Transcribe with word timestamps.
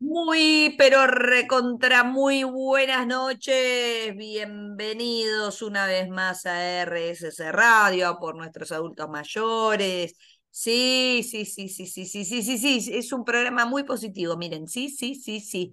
Muy, 0.00 0.74
pero 0.76 1.06
recontra 1.06 2.04
muy 2.04 2.44
buenas 2.44 3.06
noches. 3.06 4.14
Bienvenidos 4.16 5.62
una 5.62 5.86
vez 5.86 6.08
más 6.08 6.44
a 6.46 6.82
RSS 6.82 7.50
Radio, 7.52 8.18
por 8.20 8.36
nuestros 8.36 8.70
adultos 8.72 9.08
mayores. 9.08 10.14
Sí, 10.50 11.22
sí, 11.28 11.44
sí, 11.46 11.68
sí, 11.68 11.86
sí, 11.86 12.04
sí, 12.06 12.24
sí, 12.24 12.42
sí, 12.42 12.58
sí, 12.80 12.90
es 12.94 13.12
un 13.12 13.24
programa 13.24 13.64
muy 13.66 13.84
positivo. 13.84 14.36
Miren, 14.36 14.68
sí, 14.68 14.90
sí, 14.90 15.14
sí, 15.14 15.40
sí. 15.40 15.72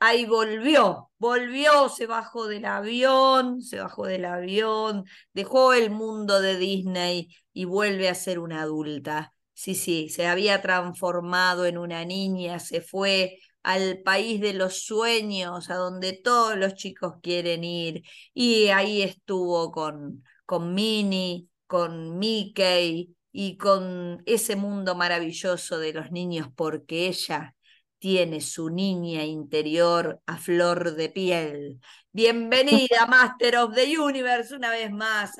Ahí 0.00 0.26
volvió, 0.26 1.10
volvió, 1.18 1.88
se 1.88 2.06
bajó 2.06 2.48
del 2.48 2.64
avión, 2.64 3.62
se 3.62 3.78
bajó 3.78 4.06
del 4.06 4.24
avión, 4.24 5.04
dejó 5.32 5.74
el 5.74 5.90
mundo 5.90 6.40
de 6.40 6.56
Disney 6.58 7.28
y 7.52 7.66
vuelve 7.66 8.08
a 8.08 8.14
ser 8.16 8.40
una 8.40 8.62
adulta. 8.62 9.32
Sí, 9.54 9.74
sí, 9.76 10.08
se 10.08 10.26
había 10.26 10.60
transformado 10.60 11.66
en 11.66 11.78
una 11.78 12.04
niña, 12.04 12.58
se 12.58 12.80
fue 12.80 13.38
al 13.62 14.02
país 14.02 14.40
de 14.40 14.54
los 14.54 14.84
sueños, 14.84 15.70
a 15.70 15.74
donde 15.74 16.12
todos 16.12 16.56
los 16.56 16.74
chicos 16.74 17.14
quieren 17.22 17.64
ir. 17.64 18.02
Y 18.34 18.68
ahí 18.68 19.02
estuvo 19.02 19.70
con, 19.72 20.24
con 20.46 20.74
Minnie, 20.74 21.48
con 21.66 22.18
Mickey 22.18 23.14
y 23.32 23.56
con 23.56 24.22
ese 24.26 24.56
mundo 24.56 24.94
maravilloso 24.94 25.78
de 25.78 25.92
los 25.92 26.10
niños, 26.10 26.48
porque 26.54 27.06
ella 27.08 27.54
tiene 27.98 28.40
su 28.40 28.68
niña 28.68 29.24
interior 29.24 30.20
a 30.26 30.36
flor 30.36 30.96
de 30.96 31.08
piel. 31.08 31.80
Bienvenida, 32.10 33.06
Master 33.06 33.56
of 33.58 33.74
the 33.74 33.96
Universe, 33.96 34.54
una 34.54 34.70
vez 34.70 34.90
más 34.90 35.32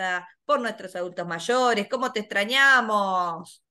por 0.45 0.61
nuestros 0.61 0.95
adultos 0.97 1.27
mayores. 1.27 1.89
¿Cómo 1.91 2.13
te 2.13 2.21
extrañamos? 2.21 3.62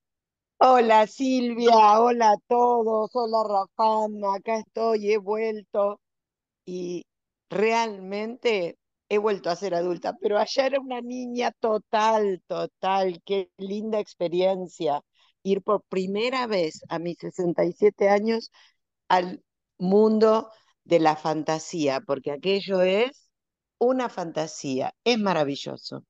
Hola 0.64 1.08
Silvia, 1.08 2.00
hola 2.00 2.30
a 2.30 2.36
todos, 2.46 3.10
hola 3.14 3.42
Rafa, 3.42 4.36
acá 4.36 4.58
estoy, 4.58 5.10
he 5.10 5.18
vuelto 5.18 6.00
y 6.64 7.04
realmente 7.50 8.78
he 9.08 9.18
vuelto 9.18 9.50
a 9.50 9.56
ser 9.56 9.74
adulta, 9.74 10.16
pero 10.20 10.38
allá 10.38 10.66
era 10.66 10.80
una 10.80 11.00
niña 11.00 11.50
total, 11.58 12.44
total, 12.46 13.20
qué 13.26 13.50
linda 13.56 13.98
experiencia 13.98 15.02
ir 15.42 15.62
por 15.62 15.82
primera 15.88 16.46
vez 16.46 16.82
a 16.88 17.00
mis 17.00 17.18
67 17.18 18.08
años 18.08 18.52
al 19.08 19.42
mundo 19.78 20.48
de 20.84 21.00
la 21.00 21.16
fantasía, 21.16 22.00
porque 22.06 22.30
aquello 22.30 22.82
es 22.82 23.28
una 23.78 24.08
fantasía, 24.08 24.94
es 25.02 25.18
maravilloso. 25.18 26.04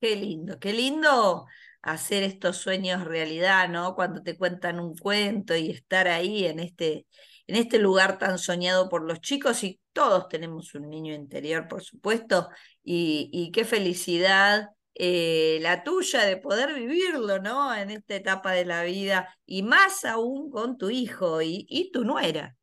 Qué 0.00 0.16
lindo, 0.16 0.58
qué 0.58 0.72
lindo 0.72 1.46
hacer 1.82 2.22
estos 2.22 2.56
sueños 2.58 3.04
realidad, 3.04 3.68
¿no? 3.68 3.94
Cuando 3.94 4.22
te 4.22 4.36
cuentan 4.36 4.80
un 4.80 4.96
cuento 4.96 5.56
y 5.56 5.70
estar 5.70 6.08
ahí 6.08 6.46
en 6.46 6.60
este, 6.60 7.06
en 7.46 7.56
este 7.56 7.78
lugar 7.78 8.18
tan 8.18 8.38
soñado 8.38 8.88
por 8.88 9.02
los 9.02 9.20
chicos 9.20 9.64
y 9.64 9.80
todos 9.92 10.28
tenemos 10.28 10.74
un 10.74 10.88
niño 10.88 11.14
interior, 11.14 11.68
por 11.68 11.82
supuesto, 11.82 12.48
y, 12.82 13.50
qué 13.52 13.64
felicidad 13.64 14.70
eh, 14.94 15.58
la 15.62 15.82
tuya 15.84 16.24
de 16.24 16.36
poder 16.36 16.74
vivirlo, 16.74 17.40
¿no? 17.40 17.74
En 17.74 17.90
esta 17.90 18.14
etapa 18.14 18.52
de 18.52 18.64
la 18.64 18.84
vida 18.84 19.36
y 19.44 19.62
más 19.62 20.04
aún 20.04 20.50
con 20.50 20.78
tu 20.78 20.90
hijo 20.90 21.42
y, 21.42 21.66
y 21.68 21.90
tu 21.90 22.04
nuera. 22.04 22.56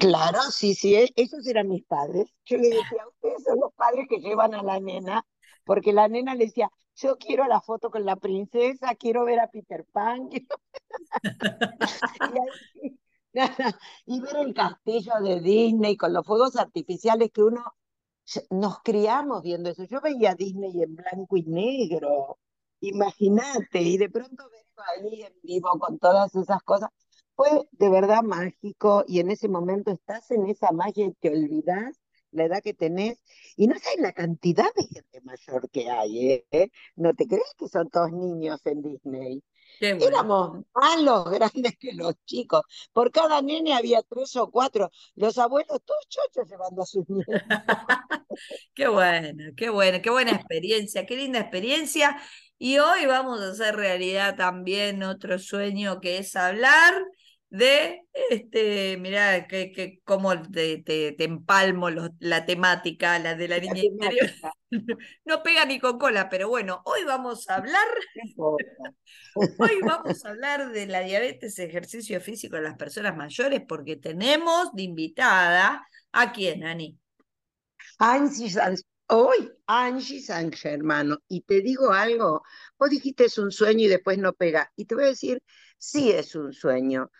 Claro, 0.00 0.40
sí, 0.50 0.74
sí, 0.74 0.96
esos 1.14 1.46
eran 1.46 1.68
mis 1.68 1.84
padres. 1.84 2.26
Yo 2.46 2.56
le 2.56 2.68
decía, 2.68 3.06
ustedes 3.06 3.44
son 3.44 3.60
los 3.60 3.72
padres 3.74 4.06
que 4.08 4.18
llevan 4.18 4.54
a 4.54 4.62
la 4.62 4.80
nena, 4.80 5.26
porque 5.64 5.92
la 5.92 6.08
nena 6.08 6.34
le 6.34 6.46
decía, 6.46 6.70
yo 6.96 7.16
quiero 7.18 7.46
la 7.46 7.60
foto 7.60 7.90
con 7.90 8.04
la 8.04 8.16
princesa, 8.16 8.94
quiero 8.94 9.24
ver 9.24 9.40
a 9.40 9.50
Peter 9.50 9.84
Pan, 9.92 10.28
y, 14.06 14.20
ver 14.20 14.36
el 14.36 14.54
castillo 14.54 15.12
de 15.22 15.40
Disney 15.40 15.96
con 15.96 16.12
los 16.12 16.24
fuegos 16.26 16.56
artificiales 16.56 17.30
que 17.32 17.42
uno 17.42 17.64
nos 18.50 18.80
criamos 18.82 19.42
viendo 19.42 19.70
eso. 19.70 19.84
Yo 19.84 20.00
veía 20.00 20.34
Disney 20.34 20.82
en 20.82 20.94
blanco 20.94 21.36
y 21.36 21.42
negro, 21.42 22.38
imagínate, 22.80 23.82
y 23.82 23.98
de 23.98 24.08
pronto 24.08 24.44
verlo 24.50 24.82
ahí 24.96 25.22
en 25.22 25.34
vivo 25.42 25.70
con 25.78 25.98
todas 25.98 26.34
esas 26.34 26.62
cosas. 26.62 26.90
Fue 27.34 27.48
de 27.72 27.90
verdad 27.90 28.22
mágico 28.22 29.04
y 29.08 29.18
en 29.20 29.30
ese 29.30 29.48
momento 29.48 29.90
estás 29.90 30.30
en 30.30 30.46
esa 30.46 30.70
magia 30.70 31.06
y 31.06 31.12
te 31.14 31.30
olvidas 31.30 32.03
la 32.34 32.44
edad 32.44 32.62
que 32.62 32.74
tenés, 32.74 33.22
y 33.56 33.66
no 33.66 33.78
sabes 33.78 34.00
la 34.00 34.12
cantidad 34.12 34.66
de 34.76 34.86
gente 34.86 35.20
mayor 35.22 35.70
que 35.70 35.90
hay, 35.90 36.44
¿eh? 36.50 36.70
No 36.96 37.14
te 37.14 37.26
crees 37.26 37.54
que 37.58 37.68
son 37.68 37.88
todos 37.90 38.12
niños 38.12 38.60
en 38.66 38.82
Disney. 38.82 39.42
Éramos 39.80 40.64
más 40.74 41.02
los 41.02 41.30
grandes 41.30 41.76
que 41.78 41.92
los 41.92 42.14
chicos. 42.24 42.62
Por 42.92 43.10
cada 43.10 43.42
nene 43.42 43.74
había 43.74 44.02
tres 44.02 44.36
o 44.36 44.50
cuatro. 44.50 44.90
Los 45.16 45.38
abuelos 45.38 45.80
todos 45.84 46.06
chochos 46.08 46.48
llevando 46.48 46.82
a 46.82 46.86
sus 46.86 47.08
nietos. 47.08 47.34
qué 48.74 48.88
bueno, 48.88 49.52
qué 49.56 49.70
bueno, 49.70 49.98
qué 50.02 50.10
buena 50.10 50.32
experiencia, 50.32 51.06
qué 51.06 51.16
linda 51.16 51.40
experiencia. 51.40 52.16
Y 52.58 52.78
hoy 52.78 53.06
vamos 53.06 53.40
a 53.40 53.48
hacer 53.48 53.74
realidad 53.76 54.36
también 54.36 55.02
otro 55.02 55.38
sueño 55.38 56.00
que 56.00 56.18
es 56.18 56.36
hablar 56.36 56.94
de, 57.54 58.02
este, 58.30 58.96
mirá, 58.96 59.46
que, 59.46 59.70
que 59.70 60.00
cómo 60.04 60.42
te, 60.42 60.78
te, 60.78 61.22
empalmo 61.22 61.88
la 61.88 62.44
temática, 62.46 63.16
la 63.20 63.36
de 63.36 63.46
la, 63.46 63.60
niña 63.60 63.84
interior. 63.84 64.28
no 65.24 65.40
pega 65.44 65.64
ni 65.64 65.78
con 65.78 65.96
cola, 65.96 66.28
pero 66.28 66.48
bueno, 66.48 66.82
hoy 66.84 67.04
vamos 67.04 67.48
a 67.48 67.54
hablar, 67.54 67.86
hoy 68.46 69.80
vamos 69.82 70.24
a 70.24 70.30
hablar 70.30 70.72
de 70.72 70.86
la 70.86 71.00
diabetes, 71.02 71.56
ejercicio 71.60 72.20
físico 72.20 72.56
en 72.56 72.64
las 72.64 72.76
personas 72.76 73.16
mayores, 73.16 73.62
porque 73.68 73.94
tenemos 73.94 74.72
de 74.72 74.82
invitada 74.82 75.86
a 76.10 76.32
quién, 76.32 76.64
Ani. 76.64 76.98
Angie 78.00 78.50
Hoy, 79.06 79.52
Angie 79.68 80.20
Sánchez, 80.20 80.64
hermano, 80.64 81.18
y 81.28 81.42
te 81.42 81.60
digo 81.60 81.92
algo, 81.92 82.42
vos 82.76 82.90
dijiste 82.90 83.26
es 83.26 83.38
un 83.38 83.52
sueño 83.52 83.84
y 83.84 83.88
después 83.88 84.18
no 84.18 84.32
pega, 84.32 84.72
y 84.74 84.86
te 84.86 84.96
voy 84.96 85.04
a 85.04 85.08
decir, 85.08 85.40
sí 85.78 86.10
es 86.10 86.34
un 86.34 86.52
sueño, 86.52 87.12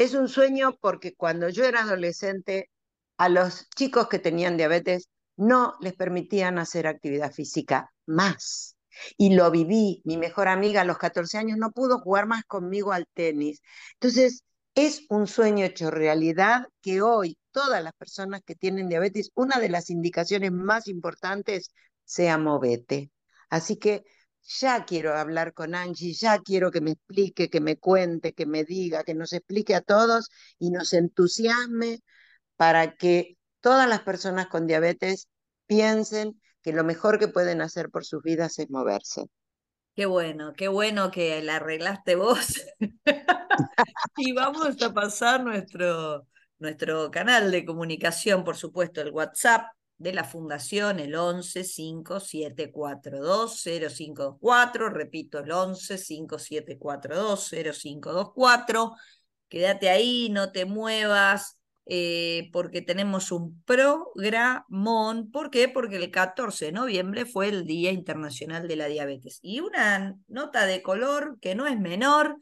es 0.00 0.14
un 0.14 0.28
sueño 0.28 0.78
porque 0.80 1.14
cuando 1.14 1.50
yo 1.50 1.64
era 1.64 1.82
adolescente, 1.82 2.70
a 3.18 3.28
los 3.28 3.68
chicos 3.76 4.08
que 4.08 4.18
tenían 4.18 4.56
diabetes 4.56 5.10
no 5.36 5.74
les 5.82 5.92
permitían 5.94 6.58
hacer 6.58 6.86
actividad 6.86 7.32
física 7.32 7.92
más. 8.06 8.76
Y 9.18 9.34
lo 9.34 9.50
viví. 9.50 10.00
Mi 10.06 10.16
mejor 10.16 10.48
amiga 10.48 10.80
a 10.80 10.84
los 10.84 10.96
14 10.96 11.36
años 11.36 11.58
no 11.58 11.70
pudo 11.72 11.98
jugar 12.00 12.26
más 12.26 12.44
conmigo 12.44 12.92
al 12.92 13.06
tenis. 13.12 13.60
Entonces, 14.00 14.42
es 14.74 15.04
un 15.10 15.26
sueño 15.26 15.66
hecho 15.66 15.90
realidad 15.90 16.66
que 16.80 17.02
hoy 17.02 17.36
todas 17.50 17.84
las 17.84 17.92
personas 17.92 18.40
que 18.42 18.54
tienen 18.54 18.88
diabetes, 18.88 19.30
una 19.34 19.60
de 19.60 19.68
las 19.68 19.90
indicaciones 19.90 20.50
más 20.50 20.88
importantes 20.88 21.72
sea 22.04 22.38
movete. 22.38 23.10
Así 23.50 23.76
que 23.76 24.04
ya 24.42 24.84
quiero 24.84 25.16
hablar 25.16 25.52
con 25.52 25.74
Angie, 25.74 26.12
ya 26.14 26.38
quiero 26.38 26.70
que 26.70 26.80
me 26.80 26.92
explique, 26.92 27.48
que 27.48 27.60
me 27.60 27.76
cuente, 27.76 28.32
que 28.32 28.46
me 28.46 28.64
diga, 28.64 29.04
que 29.04 29.14
nos 29.14 29.32
explique 29.32 29.74
a 29.74 29.80
todos 29.80 30.28
y 30.58 30.70
nos 30.70 30.92
entusiasme 30.92 32.00
para 32.56 32.96
que 32.96 33.36
todas 33.60 33.88
las 33.88 34.00
personas 34.00 34.48
con 34.48 34.66
diabetes 34.66 35.28
piensen 35.66 36.40
que 36.62 36.72
lo 36.72 36.84
mejor 36.84 37.18
que 37.18 37.28
pueden 37.28 37.60
hacer 37.60 37.90
por 37.90 38.04
sus 38.04 38.22
vidas 38.22 38.58
es 38.58 38.70
moverse. 38.70 39.26
Qué 39.94 40.06
bueno, 40.06 40.52
qué 40.54 40.68
bueno 40.68 41.10
que 41.10 41.42
la 41.42 41.56
arreglaste 41.56 42.14
vos. 42.14 42.60
y 44.16 44.32
vamos 44.32 44.80
a 44.82 44.92
pasar 44.92 45.42
nuestro, 45.42 46.26
nuestro 46.58 47.10
canal 47.10 47.50
de 47.50 47.64
comunicación, 47.64 48.44
por 48.44 48.56
supuesto, 48.56 49.00
el 49.00 49.10
WhatsApp 49.10 49.66
de 50.00 50.12
la 50.14 50.24
Fundación, 50.24 50.98
el 50.98 51.14
11 51.14 51.62
5742 51.62 53.62
0524, 53.62 54.88
repito, 54.88 55.40
el 55.40 55.52
11 55.52 55.98
5742 55.98 57.50
0524. 57.50 58.92
Quédate 59.48 59.90
ahí, 59.90 60.30
no 60.30 60.52
te 60.52 60.64
muevas, 60.64 61.58
eh, 61.84 62.48
porque 62.50 62.80
tenemos 62.80 63.30
un 63.30 63.62
programón. 63.64 65.30
¿Por 65.30 65.50
qué? 65.50 65.68
Porque 65.68 65.96
el 65.96 66.10
14 66.10 66.64
de 66.66 66.72
noviembre 66.72 67.26
fue 67.26 67.48
el 67.48 67.66
Día 67.66 67.92
Internacional 67.92 68.68
de 68.68 68.76
la 68.76 68.86
Diabetes. 68.86 69.38
Y 69.42 69.60
una 69.60 70.16
nota 70.28 70.64
de 70.64 70.80
color 70.80 71.36
que 71.42 71.54
no 71.54 71.66
es 71.66 71.78
menor, 71.78 72.38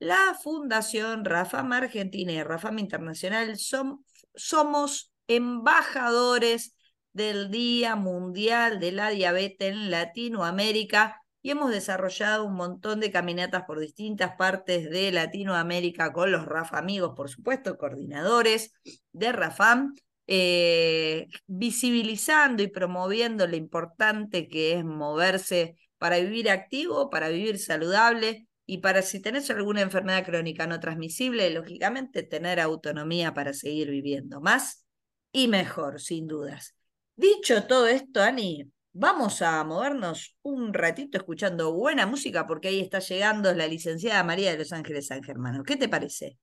la 0.00 0.36
Fundación 0.42 1.24
Rafam 1.24 1.72
Argentina 1.72 2.32
y 2.32 2.42
Rafam 2.42 2.80
Internacional 2.80 3.56
son, 3.58 4.04
somos 4.34 5.12
embajadores 5.28 6.75
del 7.16 7.50
Día 7.50 7.96
Mundial 7.96 8.78
de 8.78 8.92
la 8.92 9.08
Diabetes 9.08 9.72
en 9.72 9.90
Latinoamérica 9.90 11.22
y 11.40 11.50
hemos 11.50 11.70
desarrollado 11.70 12.44
un 12.44 12.54
montón 12.54 13.00
de 13.00 13.10
caminatas 13.10 13.62
por 13.66 13.80
distintas 13.80 14.36
partes 14.36 14.90
de 14.90 15.10
Latinoamérica 15.12 16.12
con 16.12 16.30
los 16.30 16.44
RAFA 16.44 16.76
amigos, 16.76 17.14
por 17.16 17.30
supuesto, 17.30 17.78
coordinadores 17.78 18.74
de 19.12 19.32
RAFAM, 19.32 19.94
eh, 20.26 21.28
visibilizando 21.46 22.62
y 22.62 22.66
promoviendo 22.66 23.46
lo 23.46 23.56
importante 23.56 24.46
que 24.46 24.74
es 24.74 24.84
moverse 24.84 25.76
para 25.96 26.18
vivir 26.18 26.50
activo, 26.50 27.08
para 27.08 27.30
vivir 27.30 27.58
saludable 27.58 28.46
Y 28.66 28.78
para 28.78 29.00
si 29.00 29.22
tenés 29.22 29.48
alguna 29.50 29.80
enfermedad 29.80 30.24
crónica 30.24 30.66
no 30.66 30.80
transmisible, 30.80 31.48
lógicamente 31.50 32.24
tener 32.24 32.60
autonomía 32.60 33.32
para 33.32 33.52
seguir 33.54 33.90
viviendo 33.90 34.40
más 34.40 34.84
y 35.32 35.48
mejor, 35.48 36.00
sin 36.00 36.26
dudas. 36.26 36.75
Dicho 37.16 37.66
todo 37.66 37.86
esto, 37.86 38.22
Ani, 38.22 38.70
vamos 38.92 39.40
a 39.40 39.64
movernos 39.64 40.36
un 40.42 40.74
ratito 40.74 41.16
escuchando 41.16 41.72
buena 41.72 42.06
música 42.06 42.46
porque 42.46 42.68
ahí 42.68 42.80
está 42.80 42.98
llegando 42.98 43.54
la 43.54 43.66
licenciada 43.66 44.22
María 44.22 44.52
de 44.52 44.58
Los 44.58 44.72
Ángeles 44.72 45.06
San 45.06 45.22
Germano. 45.22 45.62
¿Qué 45.64 45.76
te 45.76 45.88
parece? 45.88 46.38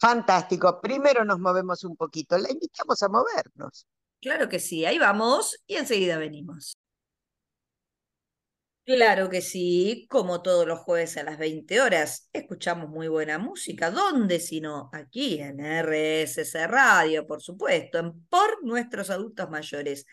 Fantástico. 0.00 0.80
Primero 0.80 1.24
nos 1.24 1.38
movemos 1.38 1.84
un 1.84 1.94
poquito. 1.94 2.36
La 2.36 2.50
invitamos 2.50 3.00
a 3.02 3.08
movernos. 3.08 3.86
Claro 4.20 4.48
que 4.48 4.58
sí, 4.58 4.84
ahí 4.84 4.98
vamos 4.98 5.56
y 5.66 5.76
enseguida 5.76 6.18
venimos. 6.18 6.76
Claro 8.92 9.30
que 9.30 9.40
sí, 9.40 10.08
como 10.10 10.42
todos 10.42 10.66
los 10.66 10.80
jueves 10.80 11.16
a 11.16 11.22
las 11.22 11.38
20 11.38 11.80
horas, 11.80 12.28
escuchamos 12.32 12.88
muy 12.90 13.06
buena 13.06 13.38
música. 13.38 13.88
¿Dónde 13.88 14.40
si 14.40 14.60
no? 14.60 14.90
Aquí 14.92 15.40
en 15.40 15.60
RSC 15.60 16.66
Radio, 16.66 17.24
por 17.24 17.40
supuesto, 17.40 17.98
en 18.00 18.24
Por 18.24 18.64
Nuestros 18.64 19.10
Adultos 19.10 19.48
Mayores. 19.48 20.06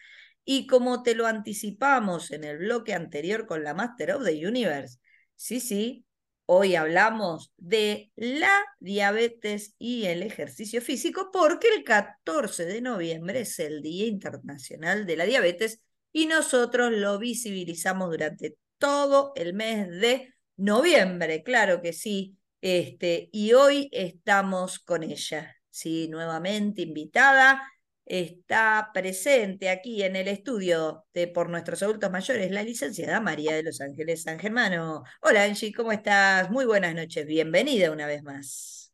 Y 0.45 0.67
como 0.67 1.01
te 1.01 1.15
lo 1.15 1.25
anticipamos 1.25 2.29
en 2.29 2.43
el 2.43 2.59
bloque 2.59 2.93
anterior 2.93 3.47
con 3.47 3.63
la 3.63 3.73
Master 3.73 4.11
of 4.11 4.23
the 4.23 4.47
Universe, 4.47 4.99
sí, 5.35 5.59
sí, 5.59 6.05
hoy 6.45 6.75
hablamos 6.75 7.51
de 7.57 8.11
la 8.15 8.63
diabetes 8.79 9.73
y 9.79 10.05
el 10.05 10.21
ejercicio 10.21 10.83
físico 10.83 11.31
porque 11.33 11.67
el 11.75 11.83
14 11.83 12.65
de 12.65 12.81
noviembre 12.81 13.39
es 13.41 13.57
el 13.57 13.81
Día 13.81 14.05
Internacional 14.05 15.07
de 15.07 15.15
la 15.17 15.25
Diabetes 15.25 15.81
y 16.11 16.27
nosotros 16.27 16.91
lo 16.91 17.17
visibilizamos 17.17 18.11
durante 18.11 18.55
todo 18.77 19.33
el 19.35 19.53
mes 19.53 19.87
de 19.89 20.33
noviembre, 20.57 21.43
claro 21.43 21.81
que 21.81 21.93
sí. 21.93 22.37
Este, 22.61 23.29
y 23.31 23.53
hoy 23.53 23.89
estamos 23.91 24.79
con 24.79 25.03
ella, 25.03 25.55
sí, 25.69 26.07
nuevamente 26.09 26.81
invitada. 26.81 27.61
Está 28.05 28.89
presente 28.93 29.69
aquí 29.69 30.01
en 30.01 30.15
el 30.15 30.29
estudio 30.29 31.05
de 31.13 31.27
Por 31.27 31.49
Nuestros 31.49 31.83
Adultos 31.83 32.09
Mayores 32.09 32.51
la 32.51 32.63
licenciada 32.63 33.19
María 33.19 33.53
de 33.55 33.63
Los 33.63 33.81
Ángeles 33.81 34.23
San 34.23 34.39
Germano. 34.39 35.03
Hola 35.21 35.43
Angie, 35.43 35.73
¿cómo 35.73 35.91
estás? 35.91 36.49
Muy 36.49 36.65
buenas 36.65 36.95
noches, 36.95 37.25
bienvenida 37.25 37.91
una 37.91 38.07
vez 38.07 38.23
más. 38.23 38.93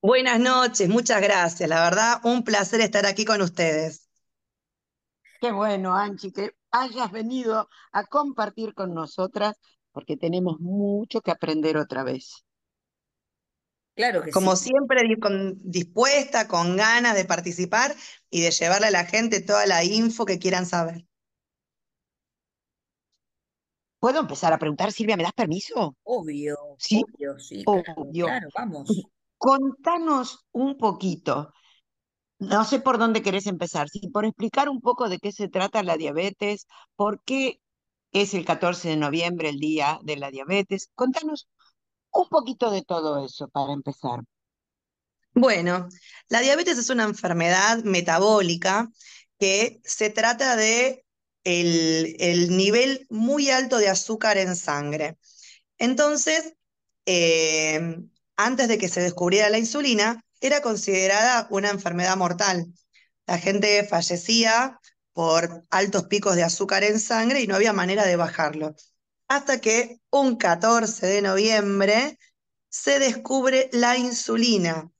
Buenas 0.00 0.40
noches, 0.40 0.88
muchas 0.88 1.20
gracias. 1.20 1.68
La 1.68 1.82
verdad, 1.82 2.20
un 2.24 2.42
placer 2.42 2.80
estar 2.80 3.04
aquí 3.04 3.24
con 3.24 3.42
ustedes. 3.42 4.08
Qué 5.40 5.52
bueno, 5.52 5.94
Angie, 5.94 6.32
que 6.32 6.52
hayas 6.70 7.10
venido 7.12 7.68
a 7.92 8.04
compartir 8.04 8.74
con 8.74 8.94
nosotras, 8.94 9.56
porque 9.92 10.16
tenemos 10.16 10.60
mucho 10.60 11.20
que 11.20 11.30
aprender 11.30 11.76
otra 11.76 12.04
vez. 12.04 12.44
Claro 13.94 14.22
que 14.22 14.30
Como 14.30 14.54
siempre, 14.54 15.02
dispuesta, 15.56 16.46
con 16.46 16.76
ganas 16.76 17.16
de 17.16 17.24
participar 17.24 17.94
y 18.30 18.42
de 18.42 18.52
llevarle 18.52 18.86
a 18.86 18.92
la 18.92 19.04
gente 19.04 19.40
toda 19.40 19.66
la 19.66 19.82
info 19.82 20.24
que 20.24 20.38
quieran 20.38 20.66
saber. 20.66 21.04
¿Puedo 23.98 24.20
empezar 24.20 24.52
a 24.52 24.58
preguntar, 24.58 24.92
Silvia? 24.92 25.16
¿Me 25.16 25.24
das 25.24 25.32
permiso? 25.32 25.96
Obvio, 26.04 26.56
¿Sí? 26.78 27.02
obvio, 27.02 27.38
sí. 27.40 27.64
Obvio. 27.66 28.26
claro, 28.26 28.48
vamos. 28.56 28.88
Contanos 29.36 30.46
un 30.52 30.78
poquito 30.78 31.52
no 32.38 32.64
sé 32.64 32.80
por 32.80 32.98
dónde 32.98 33.22
querés 33.22 33.46
empezar, 33.46 33.88
si 33.88 34.08
por 34.08 34.24
explicar 34.24 34.68
un 34.68 34.80
poco 34.80 35.08
de 35.08 35.18
qué 35.18 35.32
se 35.32 35.48
trata 35.48 35.82
la 35.82 35.96
diabetes, 35.96 36.66
por 36.96 37.22
qué 37.24 37.60
es 38.12 38.34
el 38.34 38.44
14 38.44 38.90
de 38.90 38.96
noviembre 38.96 39.48
el 39.48 39.58
día 39.58 39.98
de 40.02 40.16
la 40.16 40.30
diabetes. 40.30 40.90
Contanos 40.94 41.48
un 42.12 42.28
poquito 42.28 42.70
de 42.70 42.82
todo 42.82 43.24
eso 43.24 43.48
para 43.48 43.72
empezar. 43.72 44.20
Bueno, 45.34 45.88
la 46.28 46.40
diabetes 46.40 46.78
es 46.78 46.90
una 46.90 47.04
enfermedad 47.04 47.84
metabólica 47.84 48.88
que 49.38 49.80
se 49.84 50.10
trata 50.10 50.56
de 50.56 51.04
el, 51.44 52.56
nivel 52.56 53.06
muy 53.10 53.50
alto 53.50 53.78
de 53.78 53.88
azúcar 53.88 54.36
en 54.38 54.56
sangre. 54.56 55.16
Entonces, 55.78 56.54
eh, 57.06 57.98
antes 58.36 58.68
de 58.68 58.78
que 58.78 58.88
se 58.88 59.00
descubriera 59.00 59.48
la 59.50 59.58
insulina, 59.58 60.24
era 60.40 60.60
considerada 60.62 61.46
una 61.50 61.70
enfermedad 61.70 62.16
mortal. 62.16 62.66
La 63.26 63.38
gente 63.38 63.84
fallecía 63.84 64.78
por 65.12 65.64
altos 65.70 66.04
picos 66.04 66.36
de 66.36 66.44
azúcar 66.44 66.84
en 66.84 67.00
sangre 67.00 67.40
y 67.40 67.46
no 67.46 67.56
había 67.56 67.72
manera 67.72 68.06
de 68.06 68.16
bajarlo. 68.16 68.74
Hasta 69.28 69.60
que 69.60 69.98
un 70.10 70.36
14 70.36 71.06
de 71.06 71.22
noviembre 71.22 72.18
se 72.68 72.98
descubre 72.98 73.68
la 73.72 73.96
insulina. 73.96 74.90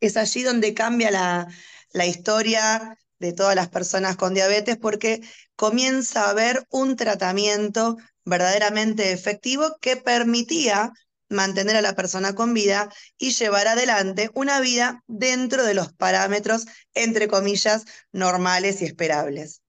Es 0.00 0.16
allí 0.16 0.42
donde 0.42 0.74
cambia 0.74 1.10
la, 1.10 1.48
la 1.92 2.06
historia 2.06 2.98
de 3.18 3.32
todas 3.32 3.54
las 3.54 3.68
personas 3.68 4.16
con 4.16 4.34
diabetes 4.34 4.76
porque 4.76 5.22
comienza 5.56 6.24
a 6.24 6.30
haber 6.30 6.66
un 6.70 6.96
tratamiento 6.96 7.96
verdaderamente 8.24 9.12
efectivo 9.12 9.76
que 9.80 9.96
permitía 9.96 10.92
mantener 11.34 11.76
a 11.76 11.82
la 11.82 11.94
persona 11.94 12.34
con 12.34 12.54
vida 12.54 12.90
y 13.18 13.32
llevar 13.32 13.68
adelante 13.68 14.30
una 14.34 14.60
vida 14.60 15.02
dentro 15.06 15.64
de 15.64 15.74
los 15.74 15.92
parámetros, 15.92 16.66
entre 16.94 17.28
comillas, 17.28 17.84
normales 18.12 18.80
y 18.82 18.86
esperables. 18.86 19.62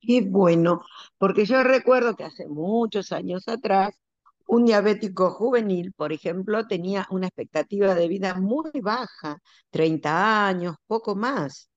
Qué 0.00 0.22
bueno, 0.22 0.82
porque 1.16 1.44
yo 1.44 1.62
recuerdo 1.62 2.16
que 2.16 2.24
hace 2.24 2.48
muchos 2.48 3.12
años 3.12 3.46
atrás, 3.46 3.94
un 4.46 4.64
diabético 4.64 5.30
juvenil, 5.30 5.92
por 5.92 6.12
ejemplo, 6.12 6.66
tenía 6.66 7.06
una 7.10 7.28
expectativa 7.28 7.94
de 7.94 8.08
vida 8.08 8.34
muy 8.34 8.70
baja, 8.82 9.38
30 9.70 10.46
años, 10.48 10.76
poco 10.86 11.14
más. 11.14 11.70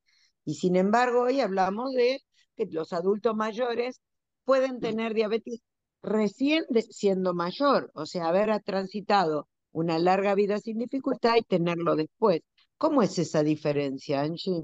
Y 0.43 0.55
sin 0.55 0.75
embargo, 0.75 1.21
hoy 1.23 1.39
hablamos 1.41 1.93
de 1.93 2.19
que 2.57 2.65
los 2.71 2.93
adultos 2.93 3.35
mayores 3.35 4.01
pueden 4.43 4.79
tener 4.79 5.13
diabetes 5.13 5.61
recién 6.05 6.63
siendo 6.89 7.33
mayor, 7.33 7.91
o 7.93 8.05
sea, 8.05 8.27
haber 8.27 8.61
transitado 8.63 9.47
una 9.71 9.99
larga 9.99 10.35
vida 10.35 10.59
sin 10.59 10.77
dificultad 10.77 11.35
y 11.37 11.43
tenerlo 11.43 11.95
después. 11.95 12.41
¿Cómo 12.77 13.01
es 13.01 13.17
esa 13.19 13.43
diferencia, 13.43 14.21
Angie? 14.21 14.63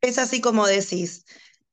Es 0.00 0.18
así 0.18 0.40
como 0.40 0.66
decís. 0.66 1.24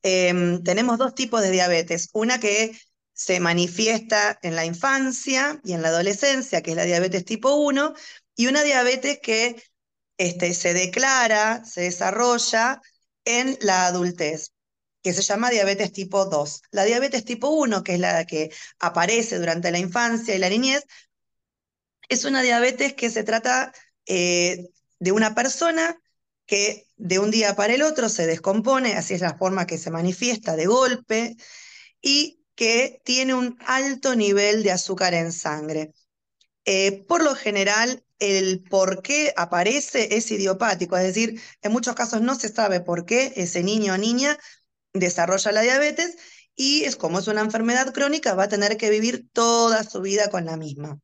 Em, 0.04 0.64
tenemos 0.64 0.98
dos 0.98 1.14
tipos 1.14 1.42
de 1.42 1.52
diabetes. 1.52 2.10
Una 2.14 2.40
que 2.40 2.72
se 3.14 3.40
manifiesta 3.40 4.40
en 4.42 4.56
la 4.56 4.66
infancia 4.66 5.60
y 5.64 5.74
en 5.74 5.82
la 5.82 5.90
adolescencia, 5.90 6.62
que 6.62 6.72
es 6.72 6.78
la 6.78 6.86
diabetes 6.86 7.26
tipo 7.26 7.56
1, 7.56 7.94
y 8.36 8.48
una 8.48 8.64
diabetes 8.64 9.20
que 9.22 9.62
este, 10.18 10.54
se 10.54 10.74
declara, 10.74 11.64
se 11.66 11.82
desarrolla 11.82 12.82
en 13.26 13.58
la 13.62 13.88
adultez 13.88 14.52
que 15.02 15.14
se 15.14 15.22
llama 15.22 15.50
diabetes 15.50 15.92
tipo 15.92 16.26
2. 16.26 16.62
La 16.72 16.84
diabetes 16.84 17.26
tipo 17.26 17.50
1, 17.50 17.84
que 17.84 17.94
es 17.96 18.00
la 18.00 18.26
que 18.26 18.52
aparece 18.80 19.40
durante 19.40 19.72
la 19.72 19.80
infancia 19.80 20.36
y 20.36 20.40
la 20.40 20.50
niñez, 20.50 20.86
es 22.10 22.26
una 22.26 22.42
diabetes 22.42 22.94
que 22.94 23.10
se 23.10 23.24
trata 23.24 23.74
eh, 24.06 24.70
de 25.00 25.12
una 25.12 25.34
persona 25.34 25.98
que 26.46 26.88
de 26.98 27.20
un 27.20 27.32
día 27.32 27.56
para 27.56 27.74
el 27.74 27.82
otro 27.82 28.10
se 28.10 28.28
descompone, 28.28 28.96
así 28.96 29.14
es 29.14 29.22
la 29.22 29.38
forma 29.38 29.66
que 29.66 29.78
se 29.78 29.92
manifiesta 29.92 30.56
de 30.56 30.66
golpe, 30.66 31.38
y 32.02 32.44
que 32.56 33.02
tiene 33.06 33.34
un 33.34 33.58
alto 33.66 34.16
nivel 34.16 34.64
de 34.64 34.72
azúcar 34.72 35.14
en 35.14 35.32
sangre. 35.32 35.94
Eh, 36.66 37.06
por 37.08 37.24
lo 37.24 37.36
general, 37.36 38.04
el 38.20 38.64
por 38.70 39.02
qué 39.02 39.34
aparece 39.36 40.16
es 40.16 40.30
idiopático, 40.32 40.98
es 40.98 41.04
decir, 41.04 41.42
en 41.62 41.72
muchos 41.72 41.96
casos 41.96 42.22
no 42.22 42.36
se 42.36 42.50
sabe 42.50 42.82
por 42.82 43.06
qué 43.06 43.34
ese 43.36 43.64
niño 43.64 43.94
o 43.94 43.98
niña 43.98 44.38
desarrolla 44.94 45.52
la 45.52 45.62
diabetes 45.62 46.18
y 46.56 46.84
es 46.84 46.96
como 46.96 47.20
es 47.20 47.28
una 47.28 47.42
enfermedad 47.42 47.94
crónica, 47.94 48.36
va 48.36 48.44
a 48.44 48.50
tener 48.50 48.78
que 48.78 48.90
vivir 48.90 49.28
toda 49.32 49.84
su 49.84 50.02
vida 50.02 50.30
con 50.30 50.46
la 50.46 50.58
misma. 50.58 51.00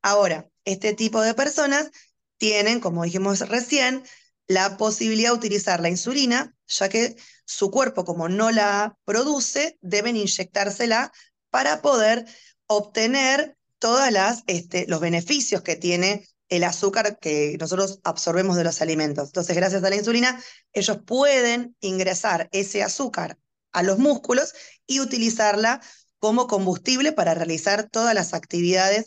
Ahora, 0.00 0.48
este 0.64 0.94
tipo 0.94 1.20
de 1.20 1.34
personas 1.34 1.90
tienen, 2.38 2.80
como 2.80 3.04
dijimos 3.04 3.40
recién, 3.48 4.04
la 4.46 4.76
posibilidad 4.76 5.30
de 5.30 5.36
utilizar 5.36 5.80
la 5.80 5.88
insulina, 5.88 6.54
ya 6.66 6.88
que 6.88 7.16
su 7.44 7.70
cuerpo, 7.70 8.04
como 8.04 8.28
no 8.28 8.50
la 8.50 8.96
produce, 9.04 9.78
deben 9.80 10.16
inyectársela 10.16 11.12
para 11.50 11.82
poder 11.82 12.24
obtener 12.66 13.56
todos 13.78 14.08
este, 14.46 14.86
los 14.88 15.00
beneficios 15.00 15.62
que 15.62 15.76
tiene 15.76 16.26
el 16.52 16.64
azúcar 16.64 17.18
que 17.18 17.56
nosotros 17.58 18.00
absorbemos 18.04 18.56
de 18.56 18.64
los 18.64 18.82
alimentos. 18.82 19.28
Entonces, 19.28 19.56
gracias 19.56 19.82
a 19.82 19.88
la 19.88 19.96
insulina, 19.96 20.38
ellos 20.74 20.98
pueden 21.06 21.74
ingresar 21.80 22.50
ese 22.52 22.82
azúcar 22.82 23.38
a 23.72 23.82
los 23.82 23.98
músculos 23.98 24.52
y 24.86 25.00
utilizarla 25.00 25.80
como 26.18 26.46
combustible 26.48 27.12
para 27.12 27.32
realizar 27.32 27.88
todas 27.88 28.14
las 28.14 28.34
actividades 28.34 29.06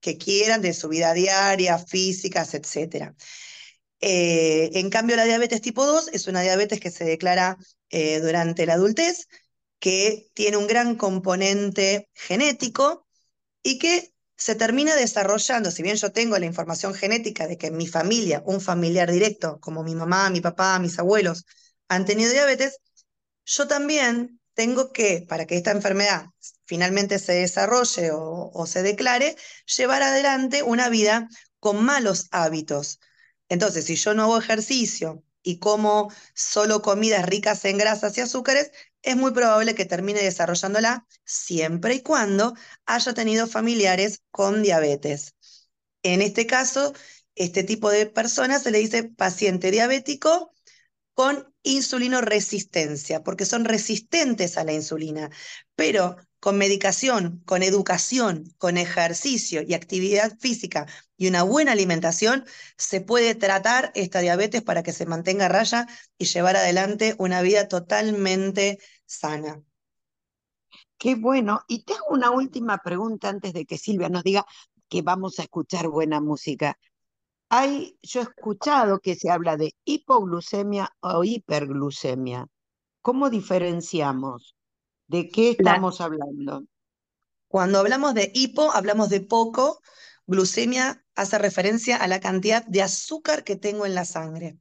que 0.00 0.18
quieran 0.18 0.62
de 0.62 0.74
su 0.74 0.88
vida 0.88 1.14
diaria, 1.14 1.78
físicas, 1.78 2.54
etc. 2.54 3.14
Eh, 4.00 4.70
en 4.74 4.90
cambio, 4.90 5.14
la 5.14 5.24
diabetes 5.24 5.60
tipo 5.60 5.86
2 5.86 6.08
es 6.12 6.26
una 6.26 6.42
diabetes 6.42 6.80
que 6.80 6.90
se 6.90 7.04
declara 7.04 7.56
eh, 7.90 8.18
durante 8.18 8.66
la 8.66 8.74
adultez, 8.74 9.28
que 9.78 10.28
tiene 10.34 10.56
un 10.56 10.66
gran 10.66 10.96
componente 10.96 12.08
genético 12.14 13.06
y 13.62 13.78
que 13.78 14.12
se 14.40 14.56
termina 14.56 14.96
desarrollando, 14.96 15.70
si 15.70 15.82
bien 15.84 15.96
yo 15.96 16.12
tengo 16.12 16.38
la 16.38 16.46
información 16.46 16.94
genética 16.94 17.46
de 17.46 17.58
que 17.58 17.70
mi 17.70 17.86
familia, 17.86 18.42
un 18.46 18.60
familiar 18.60 19.10
directo, 19.12 19.60
como 19.60 19.84
mi 19.84 19.94
mamá, 19.94 20.30
mi 20.30 20.40
papá, 20.40 20.78
mis 20.80 20.98
abuelos, 20.98 21.44
han 21.88 22.06
tenido 22.06 22.32
diabetes, 22.32 22.78
yo 23.44 23.68
también 23.68 24.40
tengo 24.54 24.92
que, 24.92 25.26
para 25.28 25.46
que 25.46 25.56
esta 25.56 25.72
enfermedad 25.72 26.26
finalmente 26.64 27.18
se 27.18 27.32
desarrolle 27.34 28.12
o, 28.12 28.50
o 28.54 28.66
se 28.66 28.82
declare, 28.82 29.36
llevar 29.76 30.02
adelante 30.02 30.62
una 30.62 30.88
vida 30.88 31.28
con 31.58 31.84
malos 31.84 32.28
hábitos. 32.30 33.00
Entonces, 33.48 33.86
si 33.86 33.96
yo 33.96 34.14
no 34.14 34.24
hago 34.24 34.38
ejercicio 34.38 35.24
y 35.42 35.58
como 35.58 36.12
solo 36.34 36.82
comidas 36.82 37.26
ricas 37.26 37.64
en 37.64 37.78
grasas 37.78 38.16
y 38.18 38.20
azúcares, 38.22 38.70
es 39.02 39.16
muy 39.16 39.32
probable 39.32 39.74
que 39.74 39.84
termine 39.86 40.22
desarrollándola 40.22 41.06
siempre 41.24 41.94
y 41.94 42.02
cuando 42.02 42.54
haya 42.86 43.14
tenido 43.14 43.46
familiares 43.46 44.22
con 44.30 44.62
diabetes. 44.62 45.34
En 46.02 46.22
este 46.22 46.46
caso, 46.46 46.94
este 47.34 47.64
tipo 47.64 47.90
de 47.90 48.06
personas 48.06 48.62
se 48.62 48.70
le 48.70 48.78
dice 48.78 49.04
paciente 49.04 49.70
diabético 49.70 50.52
con 51.14 51.52
insulinoresistencia, 51.62 53.22
porque 53.22 53.44
son 53.44 53.64
resistentes 53.64 54.56
a 54.56 54.64
la 54.64 54.72
insulina, 54.72 55.30
pero 55.74 56.16
con 56.40 56.56
medicación, 56.56 57.42
con 57.44 57.62
educación, 57.62 58.54
con 58.58 58.78
ejercicio 58.78 59.62
y 59.62 59.74
actividad 59.74 60.38
física 60.38 60.86
y 61.16 61.28
una 61.28 61.42
buena 61.42 61.72
alimentación, 61.72 62.46
se 62.78 63.02
puede 63.02 63.34
tratar 63.34 63.92
esta 63.94 64.20
diabetes 64.20 64.62
para 64.62 64.82
que 64.82 64.92
se 64.92 65.04
mantenga 65.06 65.48
raya 65.48 65.86
y 66.16 66.24
llevar 66.24 66.56
adelante 66.56 67.14
una 67.18 67.42
vida 67.42 67.68
totalmente 67.68 68.78
sana. 69.04 69.62
Qué 70.98 71.14
bueno. 71.14 71.62
Y 71.68 71.84
tengo 71.84 72.04
una 72.10 72.30
última 72.30 72.78
pregunta 72.78 73.28
antes 73.28 73.52
de 73.52 73.66
que 73.66 73.78
Silvia 73.78 74.08
nos 74.08 74.22
diga 74.22 74.46
que 74.88 75.02
vamos 75.02 75.38
a 75.38 75.42
escuchar 75.42 75.88
buena 75.88 76.20
música. 76.20 76.78
Hay, 77.52 77.98
yo 78.00 78.20
he 78.20 78.22
escuchado 78.22 79.00
que 79.00 79.16
se 79.16 79.28
habla 79.28 79.56
de 79.56 79.74
hipoglucemia 79.84 80.94
o 81.00 81.24
hiperglucemia. 81.24 82.46
¿Cómo 83.02 83.28
diferenciamos? 83.28 84.54
¿De 85.08 85.28
qué 85.28 85.50
estamos 85.50 86.00
hablando? 86.00 86.62
Cuando 87.48 87.80
hablamos 87.80 88.14
de 88.14 88.30
hipo, 88.34 88.70
hablamos 88.70 89.08
de 89.08 89.20
poco. 89.20 89.80
Glucemia 90.26 91.04
hace 91.16 91.38
referencia 91.38 91.96
a 91.96 92.06
la 92.06 92.20
cantidad 92.20 92.64
de 92.66 92.82
azúcar 92.82 93.42
que 93.42 93.56
tengo 93.56 93.84
en 93.84 93.96
la 93.96 94.04
sangre. 94.04 94.56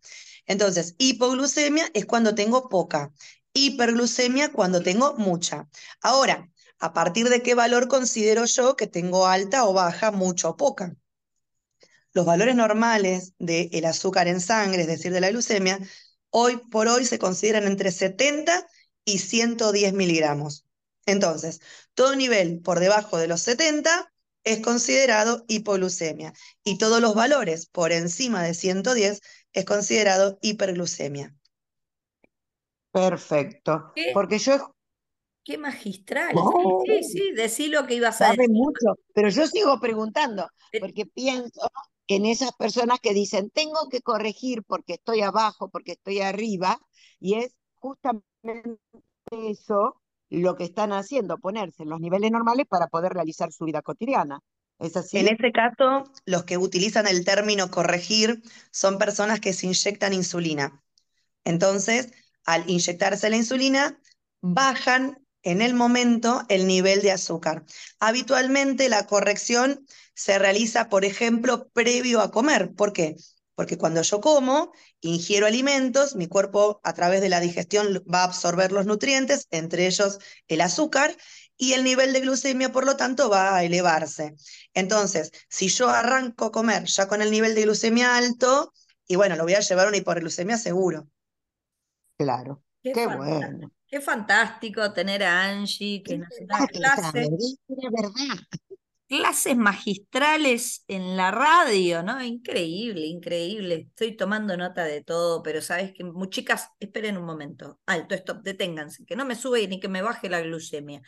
Entonces, 0.47 0.95
hipoglucemia 0.97 1.91
es 1.93 2.07
cuando 2.07 2.33
tengo 2.33 2.69
poca. 2.69 3.13
Hiperglucemia 3.53 4.51
cuando 4.51 4.81
tengo 4.81 5.13
mucha. 5.15 5.69
Ahora, 6.01 6.49
¿a 6.79 6.91
partir 6.93 7.29
de 7.29 7.43
qué 7.43 7.53
valor 7.53 7.87
considero 7.87 8.45
yo 8.45 8.75
que 8.75 8.87
tengo 8.87 9.27
alta 9.27 9.65
o 9.65 9.73
baja, 9.73 10.09
mucha 10.09 10.49
o 10.49 10.57
poca? 10.57 10.95
Los 12.13 12.25
valores 12.25 12.55
normales 12.55 13.33
del 13.37 13.85
azúcar 13.85 14.27
en 14.27 14.41
sangre, 14.41 14.81
es 14.81 14.87
decir, 14.87 15.11
de 15.11 15.21
la 15.21 15.29
glucemia, 15.29 15.79
hoy 16.29 16.57
por 16.71 16.87
hoy 16.87 17.05
se 17.05 17.19
consideran 17.19 17.65
entre 17.65 17.91
70 17.91 18.67
y 19.05 19.19
110 19.19 19.93
miligramos. 19.93 20.65
Entonces, 21.05 21.61
todo 21.93 22.15
nivel 22.15 22.61
por 22.61 22.79
debajo 22.79 23.17
de 23.17 23.27
los 23.27 23.41
70 23.41 24.11
es 24.43 24.61
considerado 24.61 25.43
hipoglucemia 25.47 26.33
y 26.63 26.77
todos 26.77 27.01
los 27.01 27.13
valores 27.13 27.67
por 27.67 27.91
encima 27.91 28.43
de 28.43 28.53
110 28.53 29.21
es 29.53 29.65
considerado 29.65 30.39
hiperglucemia. 30.41 31.35
Perfecto. 32.91 33.93
Porque 34.13 34.39
yo... 34.39 34.75
Qué 35.43 35.57
magistral. 35.57 36.35
sí, 36.85 37.03
sí, 37.03 37.31
decí 37.31 37.67
lo 37.67 37.87
que 37.87 37.95
ibas 37.95 38.21
a 38.21 38.31
decir. 38.31 38.49
mucho, 38.49 38.99
pero 39.13 39.29
yo 39.29 39.47
sigo 39.47 39.79
preguntando, 39.79 40.47
eh, 40.71 40.79
porque 40.79 41.05
pienso 41.05 41.61
en 42.09 42.25
esas 42.25 42.51
personas 42.53 42.99
que 42.99 43.13
dicen, 43.13 43.51
tengo 43.51 43.87
que 43.89 44.01
corregir 44.01 44.63
porque 44.63 44.93
estoy 44.93 45.21
abajo, 45.21 45.69
porque 45.69 45.93
estoy 45.93 46.21
arriba, 46.21 46.79
y 47.19 47.35
es 47.35 47.55
justamente 47.75 48.25
eso 49.31 50.01
lo 50.29 50.55
que 50.55 50.63
están 50.63 50.91
haciendo, 50.91 51.37
ponerse 51.37 51.83
en 51.83 51.89
los 51.89 51.99
niveles 51.99 52.31
normales 52.31 52.65
para 52.67 52.87
poder 52.87 53.13
realizar 53.13 53.51
su 53.51 53.65
vida 53.65 53.83
cotidiana. 53.83 54.39
¿Es 54.79 54.97
así? 54.97 55.19
En 55.19 55.27
este 55.27 55.51
caso, 55.51 56.11
los 56.25 56.45
que 56.45 56.57
utilizan 56.57 57.05
el 57.07 57.23
término 57.23 57.69
corregir 57.69 58.41
son 58.71 58.97
personas 58.97 59.39
que 59.39 59.53
se 59.53 59.67
inyectan 59.67 60.13
insulina. 60.13 60.83
Entonces, 61.43 62.11
al 62.43 62.67
inyectarse 62.69 63.29
la 63.29 63.37
insulina, 63.37 63.99
bajan 64.41 65.23
en 65.43 65.61
el 65.61 65.73
momento 65.73 66.43
el 66.49 66.65
nivel 66.65 67.01
de 67.01 67.11
azúcar. 67.11 67.65
Habitualmente 67.99 68.89
la 68.89 69.05
corrección 69.05 69.85
se 70.19 70.37
realiza, 70.37 70.89
por 70.89 71.05
ejemplo, 71.05 71.69
previo 71.69 72.19
a 72.19 72.29
comer. 72.29 72.73
¿Por 72.73 72.91
qué? 72.91 73.15
Porque 73.55 73.77
cuando 73.77 74.01
yo 74.01 74.19
como, 74.19 74.73
ingiero 74.99 75.47
alimentos, 75.47 76.17
mi 76.17 76.27
cuerpo 76.27 76.81
a 76.83 76.91
través 76.93 77.21
de 77.21 77.29
la 77.29 77.39
digestión 77.39 78.03
va 78.13 78.23
a 78.23 78.23
absorber 78.25 78.73
los 78.73 78.85
nutrientes, 78.85 79.47
entre 79.49 79.87
ellos 79.87 80.19
el 80.49 80.59
azúcar, 80.59 81.15
y 81.55 81.71
el 81.71 81.85
nivel 81.85 82.11
de 82.11 82.19
glucemia, 82.19 82.69
por 82.69 82.85
lo 82.85 82.97
tanto, 82.97 83.29
va 83.29 83.55
a 83.55 83.63
elevarse. 83.63 84.35
Entonces, 84.73 85.31
si 85.47 85.69
yo 85.69 85.87
arranco 85.87 86.45
a 86.45 86.51
comer 86.51 86.83
ya 86.83 87.07
con 87.07 87.21
el 87.21 87.31
nivel 87.31 87.55
de 87.55 87.61
glucemia 87.61 88.17
alto, 88.17 88.73
y 89.07 89.15
bueno, 89.15 89.37
lo 89.37 89.43
voy 89.43 89.53
a 89.53 89.61
llevar 89.61 89.85
a 89.85 89.89
una 89.89 89.97
hiperglucemia 89.97 90.57
seguro. 90.57 91.07
Claro. 92.17 92.61
Qué, 92.83 93.07
bueno. 93.07 93.71
Qué 93.87 94.01
fantástico 94.01 94.91
tener 94.91 95.23
a 95.23 95.45
Angie 95.45 96.03
que 96.03 96.17
nos 96.17 96.29
da 96.45 96.67
clase. 96.67 97.29
verdad 97.67 98.35
clases 99.09 99.57
magistrales 99.57 100.85
en 100.87 101.17
la 101.17 101.31
radio, 101.31 102.03
¿no? 102.03 102.23
Increíble, 102.23 103.07
increíble. 103.07 103.87
Estoy 103.89 104.15
tomando 104.15 104.55
nota 104.55 104.83
de 104.83 105.03
todo, 105.03 105.41
pero 105.41 105.61
sabes 105.61 105.93
que, 105.93 106.05
chicas, 106.29 106.69
esperen 106.79 107.17
un 107.17 107.25
momento. 107.25 107.79
Alto, 107.87 108.13
stop, 108.15 108.43
deténganse, 108.43 109.05
que 109.05 109.15
no 109.15 109.25
me 109.25 109.35
sube 109.35 109.67
ni 109.67 109.79
que 109.79 109.87
me 109.89 110.03
baje 110.03 110.29
la 110.29 110.41
glucemia. 110.41 111.01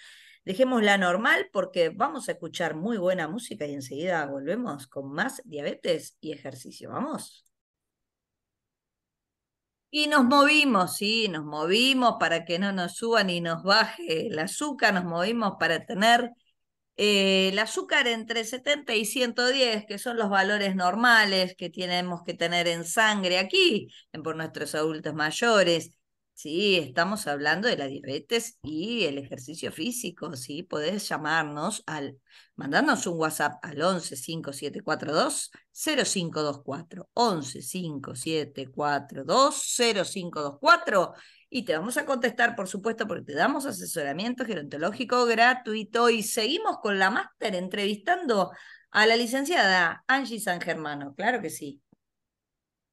Dejémosla 0.43 0.97
normal 0.97 1.49
porque 1.53 1.89
vamos 1.89 2.27
a 2.27 2.31
escuchar 2.31 2.75
muy 2.75 2.97
buena 2.97 3.27
música 3.27 3.67
y 3.67 3.75
enseguida 3.75 4.25
volvemos 4.25 4.87
con 4.87 5.11
más 5.13 5.41
diabetes 5.45 6.17
y 6.19 6.31
ejercicio. 6.31 6.89
Vamos. 6.89 7.45
Y 9.91 10.07
nos 10.07 10.23
movimos, 10.23 10.97
sí, 10.97 11.27
nos 11.27 11.43
movimos 11.43 12.15
para 12.19 12.45
que 12.45 12.57
no 12.57 12.71
nos 12.71 12.95
suba 12.95 13.23
ni 13.23 13.41
nos 13.41 13.61
baje 13.61 14.27
el 14.27 14.39
azúcar, 14.39 14.93
nos 14.93 15.03
movimos 15.03 15.53
para 15.59 15.85
tener 15.85 16.31
eh, 17.03 17.49
el 17.49 17.57
azúcar 17.57 18.07
entre 18.07 18.43
70 18.43 18.93
y 18.93 19.05
110, 19.05 19.85
que 19.87 19.97
son 19.97 20.17
los 20.17 20.29
valores 20.29 20.75
normales 20.75 21.55
que 21.57 21.71
tenemos 21.71 22.21
que 22.23 22.35
tener 22.35 22.67
en 22.67 22.85
sangre 22.85 23.39
aquí, 23.39 23.91
por 24.23 24.35
nuestros 24.35 24.75
adultos 24.75 25.15
mayores. 25.15 25.97
Sí, 26.35 26.77
estamos 26.77 27.25
hablando 27.25 27.67
de 27.67 27.77
la 27.77 27.87
diabetes 27.87 28.59
y 28.61 29.05
el 29.05 29.17
ejercicio 29.17 29.71
físico, 29.71 30.35
sí, 30.35 30.61
podés 30.61 31.09
llamarnos 31.09 31.81
al, 31.87 32.19
mandarnos 32.55 33.07
un 33.07 33.17
WhatsApp 33.17 33.53
al 33.63 33.81
11 33.81 34.15
5742 34.15 35.49
0524, 35.71 37.09
11 37.13 37.61
5742 37.63 39.55
0524 40.03 41.13
y 41.53 41.65
te 41.65 41.77
vamos 41.77 41.97
a 41.97 42.05
contestar, 42.05 42.55
por 42.55 42.69
supuesto, 42.69 43.05
porque 43.07 43.25
te 43.25 43.33
damos 43.33 43.65
asesoramiento 43.65 44.45
gerontológico 44.45 45.25
gratuito 45.25 46.09
y 46.09 46.23
seguimos 46.23 46.77
con 46.81 46.97
la 46.97 47.11
máster 47.11 47.55
entrevistando 47.55 48.51
a 48.89 49.05
la 49.05 49.17
licenciada 49.17 50.03
Angie 50.07 50.39
San 50.39 50.61
Germano, 50.61 51.13
claro 51.13 51.41
que 51.41 51.49
sí. 51.49 51.81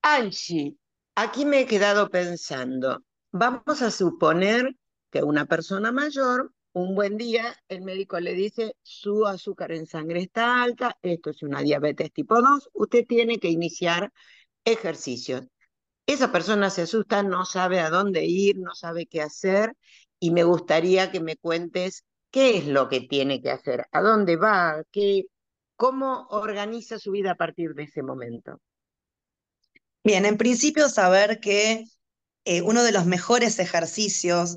Angie, 0.03 0.77
aquí 1.15 1.45
me 1.45 1.61
he 1.61 1.67
quedado 1.67 2.11
pensando, 2.11 3.05
vamos 3.31 3.81
a 3.81 3.93
suponer 3.93 4.75
que 5.11 5.23
una 5.23 5.47
persona 5.47 5.93
mayor, 5.93 6.53
un 6.73 6.97
buen 6.97 7.17
día, 7.17 7.55
el 7.69 7.83
médico 7.83 8.19
le 8.19 8.35
dice, 8.35 8.75
su 8.83 9.25
azúcar 9.25 9.71
en 9.71 9.87
sangre 9.87 10.21
está 10.23 10.65
alta, 10.65 10.97
esto 11.01 11.31
es 11.31 11.45
una 11.45 11.63
diabetes 11.63 12.13
tipo 12.13 12.43
2, 12.43 12.71
usted 12.73 13.07
tiene 13.07 13.39
que 13.39 13.51
iniciar 13.51 14.13
ejercicios 14.65 15.47
esa 16.09 16.33
persona 16.33 16.71
se 16.71 16.83
asusta, 16.83 17.23
no 17.23 17.45
sabe 17.45 17.81
a 17.81 17.91
dónde 17.91 18.25
ir, 18.25 18.59
no 18.59 18.75
sabe 18.75 19.07
qué 19.07 19.21
hacer 19.21 19.75
y 20.19 20.31
me 20.31 20.43
gustaría 20.43 21.13
que 21.13 21.21
me 21.21 21.37
cuentes 21.37 22.05
qué 22.31 22.57
es 22.57 22.67
lo 22.67 22.89
que 22.89 23.01
tiene 23.01 23.43
que 23.43 23.51
hacer, 23.51 23.87
a 23.93 24.01
dónde 24.01 24.37
va, 24.37 24.83
qué, 24.91 25.25
cómo 25.77 26.27
organiza 26.31 26.99
su 26.99 27.11
vida 27.11 27.33
a 27.33 27.37
partir 27.37 27.75
de 27.75 27.85
ese 27.85 28.03
momento. 28.03 28.59
Bien, 30.03 30.25
en 30.25 30.39
principio 30.39 30.89
saber 30.89 31.41
que 31.41 31.85
eh, 32.47 32.63
uno 32.63 32.83
de 32.85 32.93
los 32.93 33.05
mejores 33.05 33.59
ejercicios, 33.59 34.57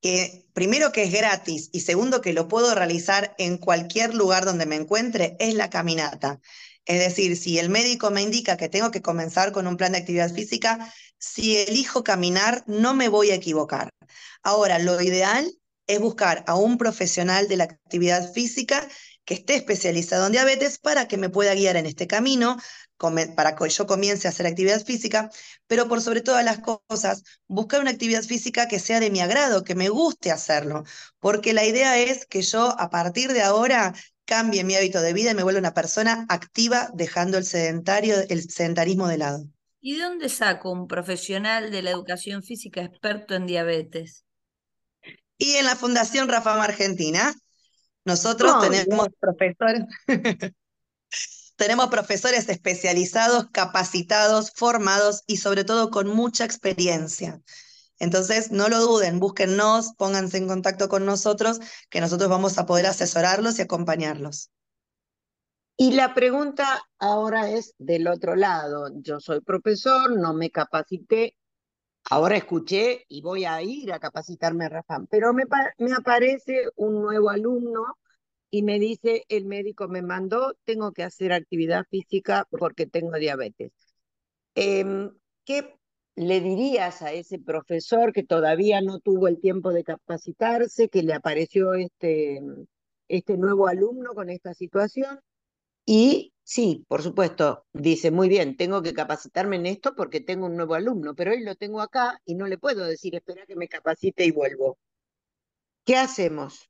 que 0.00 0.46
primero 0.52 0.92
que 0.92 1.02
es 1.02 1.12
gratis 1.12 1.70
y 1.72 1.80
segundo 1.80 2.20
que 2.20 2.32
lo 2.32 2.46
puedo 2.46 2.72
realizar 2.76 3.34
en 3.38 3.58
cualquier 3.58 4.14
lugar 4.14 4.44
donde 4.44 4.66
me 4.66 4.76
encuentre, 4.76 5.36
es 5.40 5.54
la 5.54 5.70
caminata. 5.70 6.40
Es 6.88 7.00
decir, 7.00 7.36
si 7.36 7.58
el 7.58 7.68
médico 7.68 8.10
me 8.10 8.22
indica 8.22 8.56
que 8.56 8.70
tengo 8.70 8.90
que 8.90 9.02
comenzar 9.02 9.52
con 9.52 9.66
un 9.66 9.76
plan 9.76 9.92
de 9.92 9.98
actividad 9.98 10.32
física, 10.32 10.92
si 11.18 11.58
elijo 11.58 12.02
caminar, 12.02 12.64
no 12.66 12.94
me 12.94 13.08
voy 13.08 13.30
a 13.30 13.34
equivocar. 13.34 13.90
Ahora, 14.42 14.78
lo 14.78 15.00
ideal 15.02 15.52
es 15.86 16.00
buscar 16.00 16.44
a 16.46 16.54
un 16.54 16.78
profesional 16.78 17.46
de 17.46 17.58
la 17.58 17.64
actividad 17.64 18.32
física 18.32 18.88
que 19.26 19.34
esté 19.34 19.56
especializado 19.56 20.24
en 20.24 20.32
diabetes 20.32 20.78
para 20.78 21.06
que 21.08 21.18
me 21.18 21.28
pueda 21.28 21.54
guiar 21.54 21.76
en 21.76 21.84
este 21.84 22.06
camino, 22.06 22.56
para 23.36 23.54
que 23.54 23.68
yo 23.68 23.86
comience 23.86 24.26
a 24.26 24.30
hacer 24.30 24.46
actividad 24.46 24.82
física, 24.82 25.30
pero 25.66 25.88
por 25.88 26.00
sobre 26.00 26.22
todas 26.22 26.42
las 26.42 26.60
cosas, 26.60 27.22
buscar 27.46 27.82
una 27.82 27.90
actividad 27.90 28.22
física 28.22 28.66
que 28.66 28.78
sea 28.78 28.98
de 28.98 29.10
mi 29.10 29.20
agrado, 29.20 29.62
que 29.62 29.74
me 29.74 29.90
guste 29.90 30.30
hacerlo, 30.30 30.84
porque 31.20 31.52
la 31.52 31.66
idea 31.66 31.98
es 31.98 32.24
que 32.24 32.40
yo 32.40 32.74
a 32.80 32.88
partir 32.88 33.34
de 33.34 33.42
ahora 33.42 33.94
cambie 34.28 34.62
mi 34.62 34.76
hábito 34.76 35.00
de 35.00 35.14
vida 35.14 35.30
y 35.30 35.34
me 35.34 35.42
vuelva 35.42 35.58
una 35.58 35.72
persona 35.72 36.26
activa 36.28 36.90
dejando 36.92 37.38
el 37.38 37.44
sedentario, 37.44 38.16
el 38.28 38.48
sedentarismo 38.50 39.08
de 39.08 39.16
lado. 39.16 39.46
¿Y 39.80 39.96
de 39.96 40.02
dónde 40.02 40.28
saco 40.28 40.70
un 40.70 40.86
profesional 40.86 41.70
de 41.70 41.80
la 41.80 41.90
educación 41.92 42.42
física 42.42 42.82
experto 42.82 43.34
en 43.34 43.46
diabetes? 43.46 44.26
Y 45.38 45.54
en 45.54 45.64
la 45.64 45.76
Fundación 45.76 46.28
Rafama 46.28 46.64
Argentina, 46.64 47.34
nosotros 48.04 48.60
tenemos 48.60 49.08
profesores, 49.18 49.84
tenemos 51.56 51.88
profesores 51.88 52.50
especializados, 52.50 53.46
capacitados, 53.50 54.52
formados 54.54 55.22
y 55.26 55.38
sobre 55.38 55.64
todo 55.64 55.90
con 55.90 56.08
mucha 56.08 56.44
experiencia. 56.44 57.40
Entonces, 57.98 58.50
no 58.50 58.68
lo 58.68 58.80
duden, 58.80 59.20
búsquennos, 59.20 59.94
pónganse 59.94 60.38
en 60.38 60.48
contacto 60.48 60.88
con 60.88 61.04
nosotros, 61.04 61.60
que 61.90 62.00
nosotros 62.00 62.28
vamos 62.28 62.58
a 62.58 62.66
poder 62.66 62.86
asesorarlos 62.86 63.58
y 63.58 63.62
acompañarlos. 63.62 64.50
Y 65.76 65.92
la 65.92 66.12
pregunta 66.12 66.82
ahora 66.98 67.50
es 67.50 67.74
del 67.78 68.08
otro 68.08 68.34
lado. 68.34 68.90
Yo 68.96 69.20
soy 69.20 69.40
profesor, 69.40 70.16
no 70.16 70.34
me 70.34 70.50
capacité, 70.50 71.36
ahora 72.10 72.36
escuché 72.36 73.04
y 73.08 73.22
voy 73.22 73.44
a 73.44 73.62
ir 73.62 73.92
a 73.92 73.98
capacitarme 73.98 74.64
a 74.64 74.68
Rafa, 74.68 74.98
pero 75.10 75.32
me, 75.32 75.44
aparece 75.96 76.68
un 76.76 77.02
nuevo 77.02 77.30
alumno 77.30 77.96
y 78.50 78.62
me 78.62 78.78
dice, 78.78 79.24
el 79.28 79.44
médico 79.44 79.88
me 79.88 80.02
mandó, 80.02 80.54
tengo 80.64 80.92
que 80.92 81.02
hacer 81.02 81.32
actividad 81.32 81.84
física 81.90 82.46
porque 82.50 82.86
tengo 82.86 83.16
diabetes. 83.16 83.72
Em, 84.54 85.10
¿Qué 85.44 85.77
le 86.18 86.40
dirías 86.40 87.00
a 87.02 87.12
ese 87.12 87.38
profesor 87.38 88.12
que 88.12 88.24
todavía 88.24 88.80
no 88.80 88.98
tuvo 88.98 89.28
el 89.28 89.40
tiempo 89.40 89.72
de 89.72 89.84
capacitarse, 89.84 90.88
que 90.88 91.04
le 91.04 91.14
apareció 91.14 91.74
este, 91.74 92.42
este 93.06 93.36
nuevo 93.36 93.68
alumno 93.68 94.14
con 94.14 94.28
esta 94.28 94.52
situación? 94.52 95.20
Y 95.86 96.34
sí, 96.42 96.84
por 96.88 97.02
supuesto, 97.02 97.66
dice, 97.72 98.10
muy 98.10 98.28
bien, 98.28 98.56
tengo 98.56 98.82
que 98.82 98.94
capacitarme 98.94 99.56
en 99.56 99.66
esto 99.66 99.94
porque 99.94 100.20
tengo 100.20 100.46
un 100.46 100.56
nuevo 100.56 100.74
alumno, 100.74 101.14
pero 101.14 101.30
hoy 101.30 101.44
lo 101.44 101.54
tengo 101.54 101.80
acá 101.80 102.20
y 102.24 102.34
no 102.34 102.46
le 102.46 102.58
puedo 102.58 102.84
decir, 102.84 103.14
espera 103.14 103.46
que 103.46 103.56
me 103.56 103.68
capacite 103.68 104.24
y 104.24 104.32
vuelvo. 104.32 104.76
¿Qué 105.84 105.96
hacemos? 105.96 106.68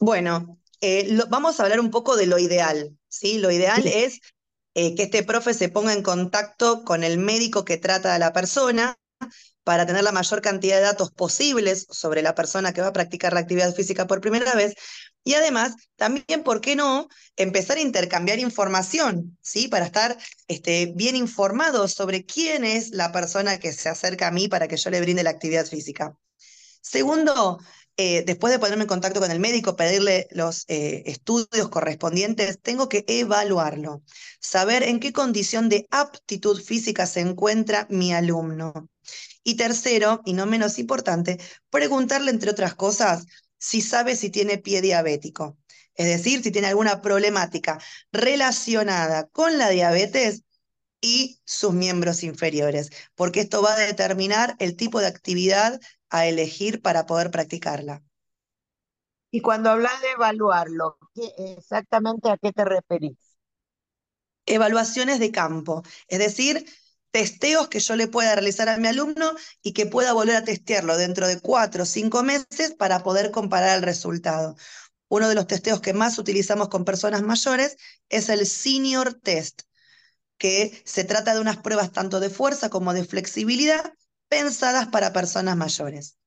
Bueno, 0.00 0.58
eh, 0.80 1.16
vamos 1.28 1.60
a 1.60 1.64
hablar 1.64 1.80
un 1.80 1.90
poco 1.90 2.16
de 2.16 2.26
lo 2.26 2.38
ideal, 2.38 2.98
¿sí? 3.08 3.38
Lo 3.38 3.50
ideal 3.50 3.86
es 3.86 4.20
eh, 4.74 4.94
que 4.94 5.04
este 5.04 5.22
profe 5.22 5.54
se 5.54 5.68
ponga 5.68 5.92
en 5.92 6.02
contacto 6.02 6.84
con 6.84 7.04
el 7.04 7.18
médico 7.18 7.64
que 7.64 7.76
trata 7.76 8.14
a 8.14 8.18
la 8.18 8.32
persona 8.32 8.96
para 9.64 9.86
tener 9.86 10.02
la 10.02 10.12
mayor 10.12 10.42
cantidad 10.42 10.76
de 10.76 10.82
datos 10.82 11.12
posibles 11.12 11.86
sobre 11.90 12.22
la 12.22 12.34
persona 12.34 12.72
que 12.72 12.80
va 12.80 12.88
a 12.88 12.92
practicar 12.92 13.32
la 13.32 13.40
actividad 13.40 13.74
física 13.74 14.06
por 14.06 14.20
primera 14.20 14.54
vez, 14.54 14.74
y 15.24 15.34
además, 15.34 15.74
también, 15.96 16.42
¿por 16.42 16.60
qué 16.60 16.74
no 16.74 17.08
empezar 17.36 17.76
a 17.76 17.80
intercambiar 17.80 18.40
información, 18.40 19.38
¿sí? 19.40 19.68
Para 19.68 19.86
estar 19.86 20.18
este, 20.48 20.92
bien 20.96 21.14
informados 21.14 21.92
sobre 21.92 22.24
quién 22.26 22.64
es 22.64 22.90
la 22.90 23.12
persona 23.12 23.58
que 23.58 23.72
se 23.72 23.88
acerca 23.88 24.26
a 24.26 24.30
mí 24.32 24.48
para 24.48 24.66
que 24.66 24.76
yo 24.76 24.90
le 24.90 25.00
brinde 25.00 25.22
la 25.22 25.30
actividad 25.30 25.66
física. 25.66 26.16
Segundo, 26.80 27.60
eh, 27.96 28.22
después 28.24 28.52
de 28.52 28.58
ponerme 28.58 28.82
en 28.82 28.88
contacto 28.88 29.20
con 29.20 29.30
el 29.30 29.40
médico, 29.40 29.76
pedirle 29.76 30.26
los 30.30 30.64
eh, 30.68 31.02
estudios 31.06 31.68
correspondientes, 31.68 32.58
tengo 32.60 32.88
que 32.88 33.04
evaluarlo, 33.06 34.02
saber 34.40 34.82
en 34.82 34.98
qué 34.98 35.12
condición 35.12 35.68
de 35.68 35.86
aptitud 35.90 36.60
física 36.60 37.06
se 37.06 37.20
encuentra 37.20 37.86
mi 37.90 38.14
alumno. 38.14 38.88
Y 39.44 39.56
tercero, 39.56 40.22
y 40.24 40.32
no 40.34 40.46
menos 40.46 40.78
importante, 40.78 41.38
preguntarle, 41.70 42.30
entre 42.30 42.50
otras 42.50 42.74
cosas, 42.74 43.24
si 43.58 43.80
sabe 43.80 44.16
si 44.16 44.30
tiene 44.30 44.58
pie 44.58 44.80
diabético. 44.80 45.58
Es 45.94 46.06
decir, 46.06 46.42
si 46.42 46.50
tiene 46.50 46.68
alguna 46.68 47.02
problemática 47.02 47.78
relacionada 48.12 49.26
con 49.28 49.58
la 49.58 49.68
diabetes 49.68 50.42
y 51.02 51.40
sus 51.44 51.74
miembros 51.74 52.22
inferiores, 52.22 52.90
porque 53.14 53.40
esto 53.40 53.60
va 53.60 53.74
a 53.74 53.78
determinar 53.78 54.56
el 54.58 54.76
tipo 54.76 55.00
de 55.00 55.08
actividad 55.08 55.78
a 56.08 56.26
elegir 56.26 56.80
para 56.80 57.04
poder 57.04 57.30
practicarla. 57.30 58.02
Y 59.30 59.40
cuando 59.40 59.70
hablas 59.70 60.00
de 60.00 60.10
evaluarlo, 60.12 60.98
exactamente 61.38 62.30
a 62.30 62.38
qué 62.38 62.52
te 62.52 62.64
referís? 62.64 63.18
Evaluaciones 64.46 65.20
de 65.20 65.30
campo, 65.30 65.82
es 66.08 66.18
decir, 66.18 66.66
testeos 67.10 67.68
que 67.68 67.80
yo 67.80 67.96
le 67.96 68.08
pueda 68.08 68.34
realizar 68.34 68.68
a 68.68 68.76
mi 68.76 68.88
alumno 68.88 69.32
y 69.62 69.72
que 69.72 69.86
pueda 69.86 70.12
volver 70.12 70.36
a 70.36 70.44
testearlo 70.44 70.96
dentro 70.96 71.28
de 71.28 71.40
cuatro 71.40 71.84
o 71.84 71.86
cinco 71.86 72.22
meses 72.22 72.74
para 72.76 73.02
poder 73.02 73.30
comparar 73.30 73.76
el 73.76 73.82
resultado. 73.82 74.56
Uno 75.08 75.28
de 75.28 75.34
los 75.34 75.46
testeos 75.46 75.80
que 75.80 75.92
más 75.92 76.18
utilizamos 76.18 76.68
con 76.68 76.84
personas 76.84 77.22
mayores 77.22 77.76
es 78.08 78.28
el 78.28 78.46
Senior 78.46 79.14
Test, 79.14 79.62
que 80.42 80.82
se 80.84 81.04
trata 81.04 81.34
de 81.34 81.40
unas 81.40 81.58
pruebas 81.58 81.92
tanto 81.92 82.18
de 82.18 82.28
fuerza 82.28 82.68
como 82.68 82.94
de 82.94 83.04
flexibilidad 83.04 83.94
pensadas 84.26 84.88
para 84.88 85.12
personas 85.12 85.56
mayores. 85.56 86.18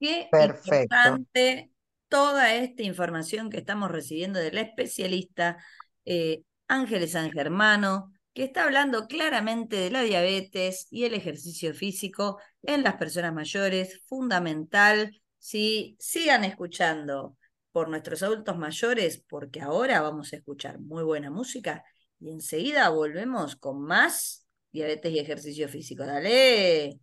Qué 0.00 0.30
importante 0.32 1.70
toda 2.08 2.54
esta 2.54 2.82
información 2.82 3.50
que 3.50 3.58
estamos 3.58 3.90
recibiendo 3.90 4.38
del 4.38 4.56
especialista 4.56 5.58
eh, 6.06 6.40
Ángeles 6.68 7.12
San 7.12 7.30
Germano, 7.30 8.14
que 8.32 8.44
está 8.44 8.64
hablando 8.64 9.06
claramente 9.08 9.76
de 9.76 9.90
la 9.90 10.00
diabetes 10.00 10.86
y 10.90 11.04
el 11.04 11.12
ejercicio 11.12 11.74
físico 11.74 12.40
en 12.62 12.82
las 12.82 12.94
personas 12.94 13.34
mayores, 13.34 14.00
fundamental. 14.06 15.20
Si 15.36 15.98
sigan 16.00 16.44
escuchando 16.44 17.36
por 17.72 17.90
nuestros 17.90 18.22
adultos 18.22 18.56
mayores, 18.56 19.22
porque 19.28 19.60
ahora 19.60 20.00
vamos 20.00 20.32
a 20.32 20.36
escuchar 20.36 20.80
muy 20.80 21.02
buena 21.02 21.30
música 21.30 21.84
y 22.22 22.30
enseguida 22.30 22.88
volvemos 22.90 23.56
con 23.56 23.82
más 23.82 24.46
diabetes 24.70 25.12
y 25.12 25.18
ejercicio 25.18 25.68
físico. 25.68 26.06
Dale. 26.06 27.00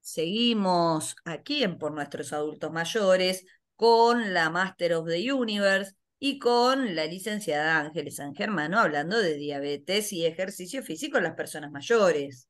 Seguimos 0.00 1.16
aquí 1.24 1.64
en 1.64 1.78
Por 1.78 1.92
Nuestros 1.92 2.32
Adultos 2.32 2.70
Mayores 2.72 3.44
con 3.74 4.32
la 4.32 4.50
Master 4.50 4.94
of 4.94 5.08
the 5.08 5.32
Universe 5.32 5.94
y 6.20 6.38
con 6.38 6.94
la 6.94 7.06
licenciada 7.06 7.80
Ángeles 7.80 8.16
San 8.16 8.34
Germano 8.34 8.78
hablando 8.78 9.18
de 9.18 9.34
diabetes 9.34 10.12
y 10.12 10.24
ejercicio 10.24 10.82
físico 10.82 11.18
en 11.18 11.24
las 11.24 11.34
personas 11.34 11.72
mayores. 11.72 12.48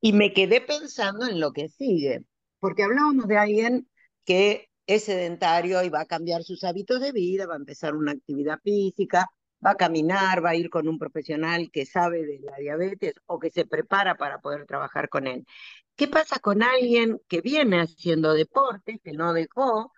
Y 0.00 0.12
me 0.12 0.34
quedé 0.34 0.60
pensando 0.60 1.26
en 1.26 1.40
lo 1.40 1.52
que 1.52 1.68
sigue, 1.68 2.24
porque 2.60 2.82
hablábamos 2.82 3.26
de 3.26 3.38
alguien 3.38 3.88
que 4.24 4.67
es 4.88 5.04
sedentario 5.04 5.82
y 5.84 5.90
va 5.90 6.00
a 6.00 6.06
cambiar 6.06 6.42
sus 6.42 6.64
hábitos 6.64 7.00
de 7.00 7.12
vida, 7.12 7.46
va 7.46 7.54
a 7.54 7.58
empezar 7.58 7.94
una 7.94 8.12
actividad 8.12 8.58
física, 8.62 9.30
va 9.64 9.72
a 9.72 9.76
caminar, 9.76 10.44
va 10.44 10.50
a 10.50 10.56
ir 10.56 10.70
con 10.70 10.88
un 10.88 10.98
profesional 10.98 11.70
que 11.70 11.84
sabe 11.86 12.24
de 12.24 12.40
la 12.40 12.56
diabetes 12.56 13.14
o 13.26 13.38
que 13.38 13.50
se 13.50 13.66
prepara 13.66 14.16
para 14.16 14.40
poder 14.40 14.64
trabajar 14.66 15.10
con 15.10 15.26
él. 15.26 15.46
¿Qué 15.94 16.08
pasa 16.08 16.38
con 16.40 16.62
alguien 16.62 17.20
que 17.28 17.42
viene 17.42 17.82
haciendo 17.82 18.32
deporte, 18.32 19.00
que 19.04 19.12
no 19.12 19.34
dejó, 19.34 19.92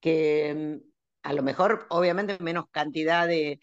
que 0.00 0.80
mm, 0.84 0.88
a 1.24 1.32
lo 1.32 1.42
mejor 1.42 1.86
obviamente 1.90 2.38
menos 2.40 2.66
cantidad 2.70 3.26
de, 3.26 3.60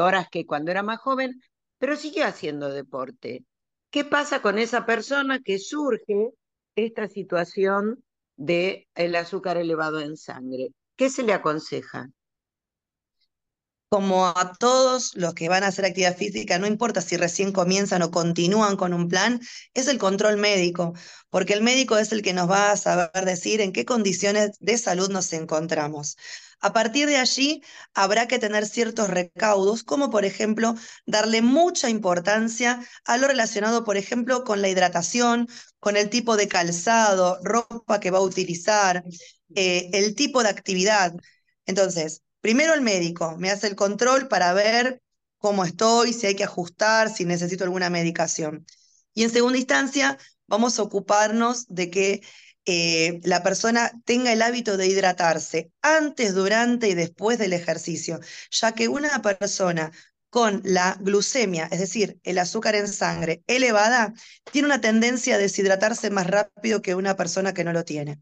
horas 0.00 0.28
que 0.30 0.44
cuando 0.46 0.72
era 0.72 0.82
más 0.82 0.98
joven, 0.98 1.40
pero 1.78 1.96
sigue 1.96 2.24
haciendo 2.24 2.70
deporte. 2.70 3.44
¿Qué 3.90 4.04
pasa 4.04 4.42
con 4.42 4.58
esa 4.58 4.86
persona 4.86 5.40
que 5.40 5.58
surge 5.60 6.30
esta 6.74 7.08
situación 7.08 8.02
de 8.36 8.88
el 8.94 9.14
azúcar 9.16 9.56
elevado 9.58 10.00
en 10.00 10.16
sangre? 10.16 10.68
¿Qué 10.96 11.10
se 11.10 11.22
le 11.22 11.32
aconseja? 11.32 12.08
Como 13.88 14.26
a 14.26 14.52
todos 14.58 15.14
los 15.14 15.34
que 15.34 15.48
van 15.48 15.62
a 15.64 15.68
hacer 15.68 15.84
actividad 15.84 16.16
física, 16.16 16.58
no 16.58 16.66
importa 16.66 17.00
si 17.00 17.16
recién 17.16 17.52
comienzan 17.52 18.02
o 18.02 18.10
continúan 18.10 18.76
con 18.76 18.92
un 18.92 19.08
plan, 19.08 19.40
es 19.74 19.86
el 19.88 19.98
control 19.98 20.36
médico, 20.38 20.94
porque 21.30 21.52
el 21.54 21.62
médico 21.62 21.96
es 21.98 22.12
el 22.12 22.22
que 22.22 22.32
nos 22.32 22.50
va 22.50 22.72
a 22.72 22.76
saber 22.76 23.24
decir 23.24 23.60
en 23.60 23.72
qué 23.72 23.84
condiciones 23.84 24.52
de 24.60 24.78
salud 24.78 25.10
nos 25.10 25.32
encontramos. 25.32 26.16
A 26.60 26.72
partir 26.72 27.06
de 27.06 27.16
allí, 27.16 27.62
habrá 27.94 28.26
que 28.28 28.38
tener 28.38 28.66
ciertos 28.66 29.08
recaudos, 29.08 29.84
como 29.84 30.10
por 30.10 30.24
ejemplo, 30.24 30.74
darle 31.06 31.42
mucha 31.42 31.90
importancia 31.90 32.80
a 33.04 33.18
lo 33.18 33.28
relacionado, 33.28 33.84
por 33.84 33.96
ejemplo, 33.96 34.42
con 34.44 34.62
la 34.62 34.68
hidratación, 34.68 35.48
con 35.78 35.96
el 35.96 36.08
tipo 36.10 36.36
de 36.36 36.48
calzado, 36.48 37.38
ropa 37.42 38.00
que 38.00 38.10
va 38.10 38.18
a 38.18 38.22
utilizar, 38.22 39.04
eh, 39.54 39.90
el 39.92 40.14
tipo 40.14 40.42
de 40.42 40.48
actividad. 40.48 41.14
Entonces, 41.66 42.22
primero 42.46 42.74
el 42.74 42.80
médico 42.80 43.34
me 43.38 43.50
hace 43.50 43.66
el 43.66 43.74
control 43.74 44.28
para 44.28 44.52
ver 44.52 45.02
cómo 45.36 45.64
estoy, 45.64 46.12
si 46.12 46.28
hay 46.28 46.36
que 46.36 46.44
ajustar, 46.44 47.12
si 47.12 47.24
necesito 47.24 47.64
alguna 47.64 47.90
medicación. 47.90 48.64
Y 49.14 49.24
en 49.24 49.30
segunda 49.30 49.58
instancia, 49.58 50.16
vamos 50.46 50.78
a 50.78 50.82
ocuparnos 50.82 51.66
de 51.66 51.90
que 51.90 52.20
eh, 52.64 53.18
la 53.24 53.42
persona 53.42 53.90
tenga 54.04 54.32
el 54.32 54.42
hábito 54.42 54.76
de 54.76 54.86
hidratarse 54.86 55.72
antes, 55.82 56.34
durante 56.36 56.88
y 56.88 56.94
después 56.94 57.36
del 57.36 57.52
ejercicio, 57.52 58.20
ya 58.52 58.70
que 58.70 58.86
una 58.86 59.20
persona 59.22 59.90
con 60.30 60.60
la 60.62 60.96
glucemia, 61.00 61.68
es 61.72 61.80
decir, 61.80 62.20
el 62.22 62.38
azúcar 62.38 62.76
en 62.76 62.86
sangre 62.86 63.42
elevada, 63.48 64.14
tiene 64.52 64.66
una 64.66 64.80
tendencia 64.80 65.34
a 65.34 65.38
deshidratarse 65.38 66.10
más 66.10 66.28
rápido 66.28 66.80
que 66.80 66.94
una 66.94 67.16
persona 67.16 67.52
que 67.52 67.64
no 67.64 67.72
lo 67.72 67.84
tiene. 67.84 68.20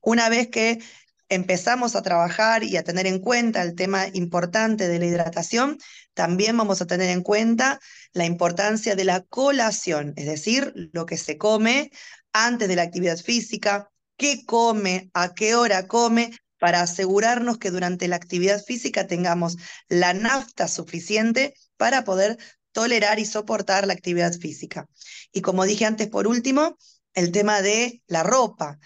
Una 0.00 0.28
vez 0.28 0.48
que 0.48 0.80
empezamos 1.28 1.96
a 1.96 2.02
trabajar 2.02 2.64
y 2.64 2.76
a 2.76 2.84
tener 2.84 3.06
en 3.06 3.18
cuenta 3.18 3.62
el 3.62 3.74
tema 3.74 4.06
importante 4.12 4.88
de 4.88 4.98
la 4.98 5.06
hidratación, 5.06 5.78
también 6.14 6.56
vamos 6.56 6.82
a 6.82 6.86
tener 6.86 7.10
en 7.10 7.22
cuenta 7.22 7.80
la 8.12 8.26
importancia 8.26 8.94
de 8.94 9.04
la 9.04 9.22
colación, 9.22 10.12
es 10.16 10.26
decir, 10.26 10.72
lo 10.92 11.06
que 11.06 11.16
se 11.16 11.38
come 11.38 11.90
antes 12.32 12.68
de 12.68 12.76
la 12.76 12.82
actividad 12.82 13.18
física, 13.18 13.90
qué 14.16 14.44
come, 14.44 15.10
a 15.14 15.34
qué 15.34 15.54
hora 15.54 15.86
come, 15.86 16.32
para 16.58 16.80
asegurarnos 16.80 17.58
que 17.58 17.72
durante 17.72 18.06
la 18.06 18.14
actividad 18.14 18.62
física 18.62 19.08
tengamos 19.08 19.56
la 19.88 20.14
nafta 20.14 20.68
suficiente 20.68 21.54
para 21.76 22.04
poder 22.04 22.38
tolerar 22.70 23.18
y 23.18 23.24
soportar 23.24 23.86
la 23.86 23.94
actividad 23.94 24.32
física. 24.32 24.86
Y 25.32 25.40
como 25.40 25.64
dije 25.64 25.86
antes, 25.86 26.08
por 26.08 26.28
último, 26.28 26.78
el 27.14 27.32
tema 27.32 27.62
de 27.62 28.02
la 28.06 28.22
ropa. 28.22 28.78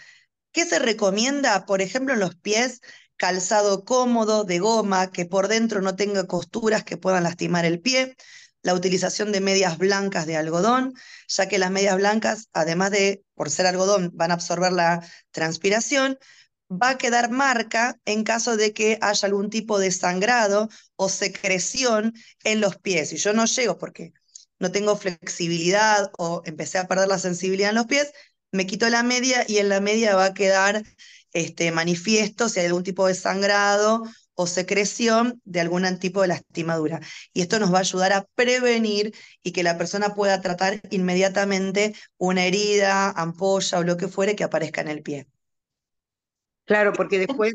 ¿Qué 0.57 0.65
se 0.65 0.79
recomienda, 0.79 1.67
por 1.67 1.83
ejemplo, 1.83 2.15
en 2.15 2.21
los 2.21 2.35
pies? 2.35 2.81
Calzado 3.17 3.85
cómodo, 3.85 4.45
de 4.45 4.59
goma, 4.59 5.11
que 5.11 5.27
por 5.27 5.49
dentro 5.49 5.83
no 5.83 5.97
tenga 5.97 6.27
costuras 6.27 6.83
que 6.83 6.97
puedan 6.97 7.25
lastimar 7.25 7.67
el 7.67 7.79
pie. 7.79 8.17
La 8.63 8.73
utilización 8.73 9.33
de 9.33 9.43
medias 9.43 9.77
blancas 9.77 10.25
de 10.25 10.39
algodón, 10.39 10.95
ya 11.29 11.47
que 11.47 11.59
las 11.59 11.71
medias 11.71 11.97
blancas, 11.97 12.49
además 12.55 12.91
de, 12.91 13.23
por 13.35 13.51
ser 13.51 13.67
algodón, 13.67 14.13
van 14.15 14.31
a 14.31 14.35
absorber 14.35 14.73
la 14.73 15.07
transpiración, 15.31 16.19
va 16.73 16.89
a 16.89 16.99
quedar 16.99 17.31
marca 17.31 18.01
en 18.07 18.25
caso 18.25 18.57
de 18.57 18.73
que 18.73 18.97
haya 19.03 19.27
algún 19.27 19.51
tipo 19.51 19.79
de 19.79 19.91
sangrado 19.91 20.71
o 20.97 21.11
secreción 21.11 22.15
en 22.45 22.63
los 22.63 22.79
pies. 22.79 23.13
Y 23.13 23.19
yo 23.19 23.35
no 23.35 23.45
llego 23.45 23.77
porque 23.77 24.15
no 24.59 24.73
tengo 24.73 24.97
flexibilidad 24.97 26.11
o 26.17 26.41
empecé 26.47 26.79
a 26.79 26.89
perder 26.89 27.09
la 27.09 27.19
sensibilidad 27.19 27.69
en 27.69 27.77
los 27.77 27.87
pies, 27.87 28.11
me 28.53 28.67
quito 28.67 28.89
la 28.89 29.03
media 29.03 29.45
y 29.47 29.59
en 29.59 29.69
la 29.69 29.81
media 29.81 30.17
va 30.17 30.27
a 30.27 30.35
quedar 30.35 30.83
este, 31.33 31.71
manifiesto 31.73 32.49
si 32.49 32.61
hay 32.61 32.67
algún 32.67 32.83
tipo 32.83 33.07
de 33.07 33.15
sangrado 33.15 34.03
o 34.35 34.47
secreción 34.47 35.41
de 35.45 35.61
algún 35.61 35.99
tipo 35.99 36.23
de 36.23 36.29
lastimadura. 36.29 37.01
Y 37.33 37.41
esto 37.41 37.59
nos 37.59 37.73
va 37.73 37.79
a 37.79 37.81
ayudar 37.81 38.13
a 38.13 38.27
prevenir 38.35 39.15
y 39.43 39.53
que 39.53 39.63
la 39.63 39.79
persona 39.79 40.15
pueda 40.15 40.41
tratar 40.41 40.81
inmediatamente 40.91 41.95
una 42.19 42.45
herida, 42.45 43.11
ampolla 43.11 43.79
o 43.79 43.83
lo 43.83 43.97
que 43.97 44.09
fuere 44.09 44.37
que 44.37 44.45
aparezca 44.45 44.83
en 44.83 44.89
el 44.89 45.03
pie. 45.03 45.27
Claro, 46.67 46.93
porque 46.93 47.19
después, 47.19 47.55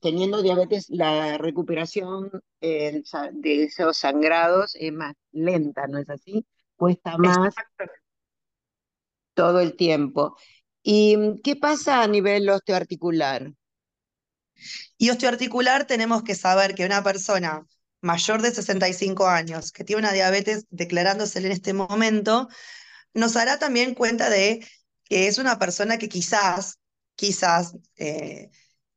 teniendo 0.00 0.42
diabetes, 0.42 0.86
la 0.88 1.38
recuperación 1.38 2.30
de 2.60 3.02
esos 3.42 3.96
sangrados 3.96 4.74
es 4.74 4.92
más 4.92 5.14
lenta, 5.30 5.86
¿no 5.86 5.98
es 5.98 6.10
así? 6.10 6.44
Cuesta 6.76 7.16
más 7.16 7.54
todo 9.34 9.60
el 9.60 9.76
tiempo. 9.76 10.36
¿Y 10.82 11.16
mm, 11.16 11.40
qué 11.42 11.56
pasa 11.56 12.02
a 12.02 12.08
nivel 12.08 12.48
osteoarticular? 12.48 13.52
Y 14.98 15.10
osteoarticular 15.10 15.86
tenemos 15.86 16.22
que 16.22 16.34
saber 16.34 16.74
que 16.74 16.86
una 16.86 17.02
persona 17.02 17.66
mayor 18.00 18.42
de 18.42 18.52
65 18.52 19.26
años 19.28 19.72
que 19.72 19.84
tiene 19.84 20.00
una 20.00 20.12
diabetes 20.12 20.66
declarándose 20.70 21.38
en 21.38 21.52
este 21.52 21.72
momento, 21.72 22.48
nos 23.14 23.36
hará 23.36 23.58
también 23.58 23.94
cuenta 23.94 24.30
de 24.30 24.66
que 25.04 25.28
es 25.28 25.38
una 25.38 25.58
persona 25.58 25.98
que 25.98 26.08
quizás, 26.08 26.78
quizás 27.16 27.74
eh, 27.96 28.50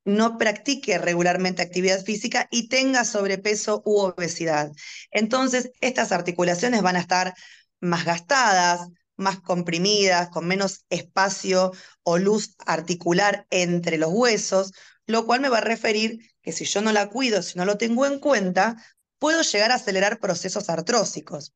no 0.06 0.38
practique 0.38 0.98
regularmente 0.98 1.62
actividad 1.62 2.04
física 2.04 2.48
y 2.52 2.69
tenga 2.69 3.06
sobrepeso 3.06 3.82
u 3.86 4.00
obesidad. 4.00 4.71
Entonces, 5.12 5.71
estas 5.82 6.12
articulaciones 6.12 6.82
van 6.82 6.95
a 6.95 7.00
estar 7.00 7.34
más 7.80 8.06
gastadas, 8.06 8.88
más 9.17 9.39
comprimidas, 9.41 10.30
con 10.30 10.47
menos 10.47 10.86
espacio 10.89 11.71
o 12.04 12.17
luz 12.17 12.56
articular 12.65 13.47
entre 13.49 13.97
los 13.97 14.12
huesos, 14.12 14.73
lo 15.08 15.25
cual 15.25 15.41
me 15.41 15.49
va 15.49 15.60
a 15.60 15.62
referir 15.62 16.19
que 16.41 16.51
si 16.51 16.65
yo 16.65 16.82
no 16.82 16.91
la 16.91 17.10
cuido, 17.10 17.41
si 17.41 17.58
no 17.58 17.65
lo 17.65 17.78
tengo 17.78 18.06
en 18.06 18.19
cuenta, 18.19 18.78
puedo 19.19 19.41
llegar 19.41 19.71
a 19.71 19.75
acelerar 19.75 20.19
procesos 20.19 20.69
artrósicos. 20.69 21.54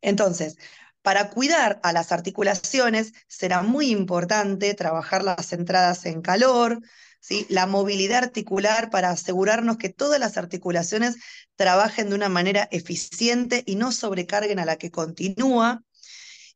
Entonces, 0.00 0.56
para 1.02 1.30
cuidar 1.30 1.80
a 1.82 1.92
las 1.92 2.12
articulaciones 2.12 3.12
será 3.26 3.62
muy 3.62 3.90
importante 3.90 4.74
trabajar 4.74 5.22
las 5.24 5.52
entradas 5.52 6.06
en 6.06 6.22
calor, 6.22 6.80
¿sí? 7.20 7.46
la 7.48 7.66
movilidad 7.66 8.24
articular 8.24 8.90
para 8.90 9.10
asegurarnos 9.10 9.78
que 9.78 9.88
todas 9.88 10.20
las 10.20 10.36
articulaciones 10.36 11.16
trabajen 11.56 12.10
de 12.10 12.14
una 12.14 12.28
manera 12.28 12.68
eficiente 12.70 13.62
y 13.66 13.76
no 13.76 13.92
sobrecarguen 13.92 14.58
a 14.58 14.64
la 14.64 14.76
que 14.76 14.90
continúa, 14.90 15.82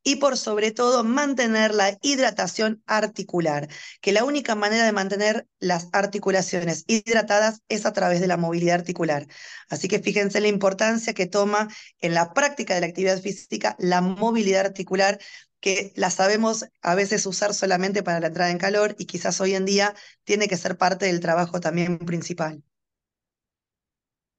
y 0.02 0.16
por 0.16 0.36
sobre 0.36 0.72
todo 0.72 1.04
mantener 1.04 1.74
la 1.74 1.96
hidratación 2.02 2.82
articular, 2.86 3.68
que 4.00 4.12
la 4.12 4.24
única 4.24 4.54
manera 4.54 4.84
de 4.84 4.92
mantener 4.92 5.46
las 5.58 5.88
articulaciones 5.92 6.84
hidratadas 6.86 7.62
es 7.68 7.86
a 7.86 7.92
través 7.92 8.20
de 8.20 8.26
la 8.26 8.36
movilidad 8.36 8.76
articular. 8.76 9.26
Así 9.68 9.88
que 9.88 10.00
fíjense 10.00 10.40
la 10.40 10.48
importancia 10.48 11.14
que 11.14 11.26
toma 11.26 11.68
en 12.00 12.14
la 12.14 12.32
práctica 12.32 12.74
de 12.74 12.80
la 12.80 12.86
actividad 12.86 13.20
física 13.20 13.76
la 13.78 14.00
movilidad 14.00 14.66
articular 14.66 15.18
que 15.60 15.92
la 15.94 16.10
sabemos 16.10 16.66
a 16.82 16.96
veces 16.96 17.24
usar 17.24 17.54
solamente 17.54 18.02
para 18.02 18.18
la 18.18 18.26
entrada 18.26 18.50
en 18.50 18.58
calor 18.58 18.96
y 18.98 19.06
quizás 19.06 19.40
hoy 19.40 19.54
en 19.54 19.64
día 19.64 19.94
tiene 20.24 20.48
que 20.48 20.56
ser 20.56 20.76
parte 20.76 21.06
del 21.06 21.20
trabajo 21.20 21.60
también 21.60 21.98
principal. 21.98 22.64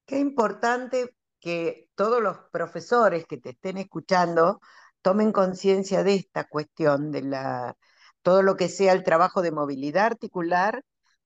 Qué 0.05 0.19
importante 0.19 1.15
que 1.39 1.87
todos 1.95 2.21
los 2.21 2.37
profesores 2.51 3.25
que 3.25 3.37
te 3.37 3.51
estén 3.51 3.77
escuchando 3.77 4.59
tomen 5.03 5.31
conciencia 5.31 6.03
de 6.03 6.15
esta 6.15 6.45
cuestión, 6.45 7.11
de 7.11 7.21
la, 7.21 7.77
todo 8.23 8.41
lo 8.41 8.55
que 8.57 8.69
sea 8.69 8.93
el 8.93 9.03
trabajo 9.03 9.43
de 9.43 9.51
movilidad 9.51 10.07
articular 10.07 10.83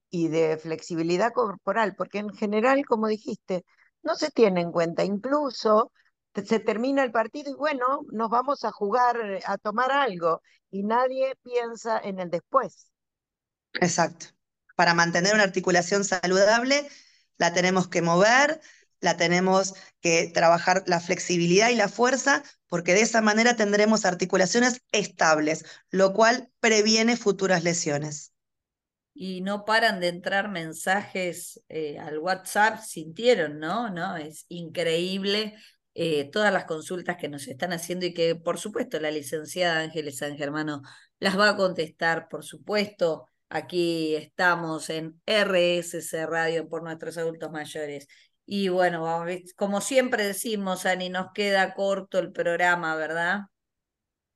y 0.09 0.27
de 0.29 0.57
flexibilidad 0.57 1.31
corporal, 1.31 1.95
porque 1.95 2.19
en 2.19 2.29
general, 2.31 2.85
como 2.85 3.07
dijiste, 3.07 3.63
no 4.03 4.15
se 4.15 4.31
tiene 4.31 4.61
en 4.61 4.71
cuenta. 4.71 5.05
Incluso 5.05 5.91
se 6.33 6.59
termina 6.59 7.03
el 7.03 7.11
partido 7.11 7.51
y 7.51 7.55
bueno, 7.55 8.01
nos 8.11 8.29
vamos 8.29 8.63
a 8.65 8.71
jugar, 8.71 9.17
a 9.45 9.57
tomar 9.57 9.91
algo, 9.91 10.41
y 10.69 10.83
nadie 10.83 11.35
piensa 11.43 11.99
en 11.99 12.19
el 12.19 12.29
después. 12.29 12.91
Exacto. 13.73 14.27
Para 14.75 14.93
mantener 14.93 15.33
una 15.33 15.43
articulación 15.43 16.03
saludable, 16.03 16.87
la 17.37 17.53
tenemos 17.53 17.87
que 17.87 18.01
mover, 18.01 18.59
la 18.99 19.17
tenemos 19.17 19.73
que 20.01 20.31
trabajar 20.33 20.83
la 20.87 20.99
flexibilidad 20.99 21.69
y 21.69 21.75
la 21.75 21.89
fuerza, 21.89 22.43
porque 22.67 22.93
de 22.93 23.01
esa 23.01 23.21
manera 23.21 23.55
tendremos 23.55 24.05
articulaciones 24.05 24.81
estables, 24.91 25.65
lo 25.89 26.13
cual 26.13 26.49
previene 26.59 27.17
futuras 27.17 27.63
lesiones. 27.63 28.33
Y 29.13 29.41
no 29.41 29.65
paran 29.65 29.99
de 29.99 30.09
entrar 30.09 30.49
mensajes 30.49 31.61
eh, 31.69 31.97
al 31.97 32.19
WhatsApp, 32.19 32.79
sintieron, 32.83 33.59
¿no? 33.59 33.89
¿No? 33.89 34.15
Es 34.15 34.45
increíble 34.47 35.55
eh, 35.95 36.29
todas 36.31 36.53
las 36.53 36.65
consultas 36.65 37.17
que 37.17 37.27
nos 37.27 37.47
están 37.47 37.73
haciendo 37.73 38.05
y 38.05 38.13
que, 38.13 38.35
por 38.35 38.59
supuesto, 38.59 38.99
la 38.99 39.09
licenciada 39.09 39.79
Ángeles 39.79 40.17
San 40.17 40.37
Germano 40.37 40.83
las 41.19 41.39
va 41.39 41.49
a 41.49 41.57
contestar, 41.57 42.27
por 42.29 42.43
supuesto. 42.45 43.27
Aquí 43.49 44.15
estamos 44.15 44.91
en 44.91 45.19
RSC 45.25 46.27
Radio 46.27 46.69
por 46.69 46.83
nuestros 46.83 47.17
adultos 47.17 47.49
mayores. 47.51 48.07
Y 48.49 48.69
bueno, 48.69 49.25
como 49.57 49.81
siempre 49.81 50.25
decimos, 50.25 50.85
Ani, 50.85 51.09
nos 51.09 51.33
queda 51.33 51.73
corto 51.73 52.17
el 52.17 52.31
programa, 52.31 52.95
¿verdad? 52.95 53.41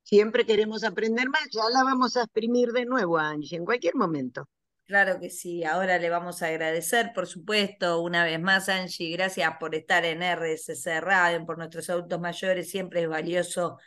Siempre 0.04 0.46
queremos 0.46 0.84
aprender 0.84 1.30
más, 1.30 1.48
ya 1.50 1.62
la 1.72 1.86
vamos 1.86 2.18
a 2.18 2.24
exprimir 2.24 2.74
de 2.74 2.86
nuevo, 2.86 3.18
Angie, 3.18 3.58
en 3.58 3.64
cualquier 3.64 3.96
momento. 3.96 4.50
Claro 4.84 5.18
que 5.18 5.30
sí, 5.30 5.64
ahora 5.64 5.98
le 5.98 6.10
vamos 6.10 6.42
a 6.42 6.48
agradecer, 6.48 7.14
por 7.16 7.26
supuesto, 7.26 8.02
una 8.02 8.26
vez 8.26 8.42
más, 8.42 8.68
Angie, 8.68 9.14
gracias 9.14 9.54
por 9.58 9.76
estar 9.76 10.04
en 10.04 10.22
RSC 10.22 11.00
Radio, 11.00 11.46
por 11.46 11.58
nuestros 11.58 11.90
adultos 11.90 12.20
mayores, 12.20 12.70
siempre 12.70 13.04
es 13.04 13.08
valioso 13.08 13.78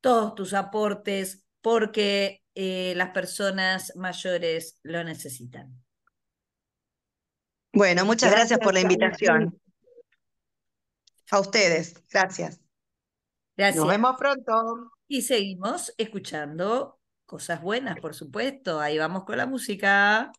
todos 0.00 0.36
tus 0.36 0.54
aportes 0.54 1.44
porque 1.60 2.44
eh, 2.54 2.92
las 2.94 3.10
personas 3.10 3.92
mayores 3.96 4.78
lo 4.84 5.02
necesitan. 5.02 5.82
Bueno, 7.72 8.04
muchas 8.04 8.30
gracias 8.30 8.60
por 8.60 8.72
la 8.72 8.82
invitación. 8.82 9.60
A 11.34 11.40
ustedes, 11.40 12.00
gracias. 12.12 12.60
Gracias. 13.56 13.76
Nos 13.76 13.88
vemos 13.88 14.16
pronto. 14.16 14.92
Y 15.08 15.22
seguimos 15.22 15.92
escuchando 15.98 17.00
cosas 17.26 17.60
buenas, 17.60 17.98
por 17.98 18.14
supuesto. 18.14 18.78
Ahí 18.78 18.98
vamos 18.98 19.24
con 19.24 19.38
la 19.38 19.46
música. 19.46 20.30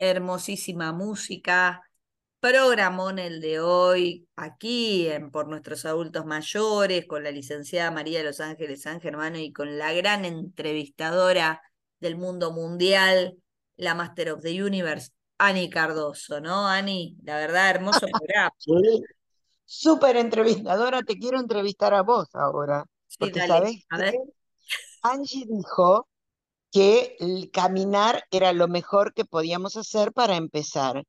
Hermosísima 0.00 0.92
música 0.92 1.80
Programón 2.40 3.20
el 3.20 3.40
de 3.40 3.60
hoy, 3.60 4.26
aquí 4.34 5.06
en 5.06 5.30
Por 5.30 5.46
Nuestros 5.46 5.84
Adultos 5.84 6.26
Mayores, 6.26 7.06
con 7.06 7.22
la 7.22 7.30
licenciada 7.30 7.92
María 7.92 8.18
de 8.18 8.24
los 8.24 8.40
Ángeles 8.40 8.82
San 8.82 9.00
Germano 9.00 9.38
y 9.38 9.52
con 9.52 9.78
la 9.78 9.92
gran 9.92 10.24
entrevistadora 10.24 11.62
del 12.00 12.16
mundo 12.16 12.50
mundial, 12.50 13.38
la 13.76 13.94
Master 13.94 14.32
of 14.32 14.42
the 14.42 14.60
Universe, 14.60 15.12
Ani 15.38 15.68
Cardoso, 15.68 16.40
¿no, 16.40 16.66
Ani? 16.66 17.16
La 17.24 17.36
verdad, 17.36 17.70
hermoso 17.70 18.06
programa. 18.12 18.50
Súper 19.64 20.16
entrevistadora, 20.16 21.02
te 21.02 21.16
quiero 21.16 21.40
entrevistar 21.40 21.94
a 21.94 22.02
vos 22.02 22.28
ahora. 22.34 22.84
Sí, 23.06 23.16
porque 23.18 23.40
dale, 23.40 23.48
sabés 23.48 23.86
a 23.90 23.98
ver. 23.98 24.12
que 24.12 24.18
Angie 25.02 25.46
dijo 25.48 26.08
que 26.70 27.16
el 27.20 27.50
caminar 27.50 28.24
era 28.30 28.52
lo 28.52 28.68
mejor 28.68 29.14
que 29.14 29.24
podíamos 29.24 29.76
hacer 29.76 30.12
para 30.12 30.36
empezar. 30.36 31.04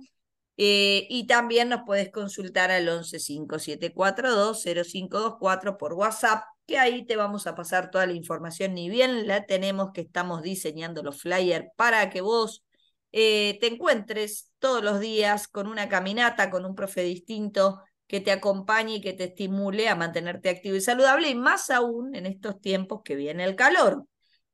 eh, 0.60 1.06
y 1.10 1.28
también 1.28 1.70
nos 1.70 1.82
puedes 1.86 2.10
consultar 2.12 2.72
al 2.72 2.88
1157420524 2.88 5.78
por 5.78 5.94
WhatsApp, 5.94 6.44
que 6.66 6.80
ahí 6.80 7.06
te 7.06 7.16
vamos 7.16 7.46
a 7.48 7.54
pasar 7.56 7.92
toda 7.92 8.06
la 8.08 8.14
información. 8.14 8.74
Ni 8.74 8.90
bien 8.90 9.28
la 9.28 9.46
tenemos, 9.46 9.92
que 9.94 10.02
estamos 10.02 10.42
diseñando 10.42 11.04
los 11.04 11.22
flyers 11.22 11.68
para 11.76 12.10
que 12.10 12.22
vos 12.22 12.64
eh, 13.12 13.58
te 13.60 13.68
encuentres 13.68 14.52
todos 14.60 14.84
los 14.84 15.00
días 15.00 15.48
con 15.48 15.68
una 15.68 15.90
caminata, 15.90 16.50
con 16.50 16.66
un 16.66 16.76
profe 16.76 17.04
distinto 17.04 17.82
que 18.08 18.22
te 18.22 18.32
acompañe 18.32 18.96
y 18.96 19.02
que 19.02 19.14
te 19.14 19.26
estimule 19.26 19.90
a 19.90 19.96
mantenerte 19.96 20.50
activo 20.50 20.76
y 20.76 20.82
saludable, 20.82 21.30
y 21.30 21.36
más 21.36 21.70
aún 21.70 22.16
en 22.16 22.26
estos 22.26 22.60
tiempos 22.62 23.02
que 23.04 23.16
viene 23.16 23.44
el 23.44 23.56
calor. 23.56 24.06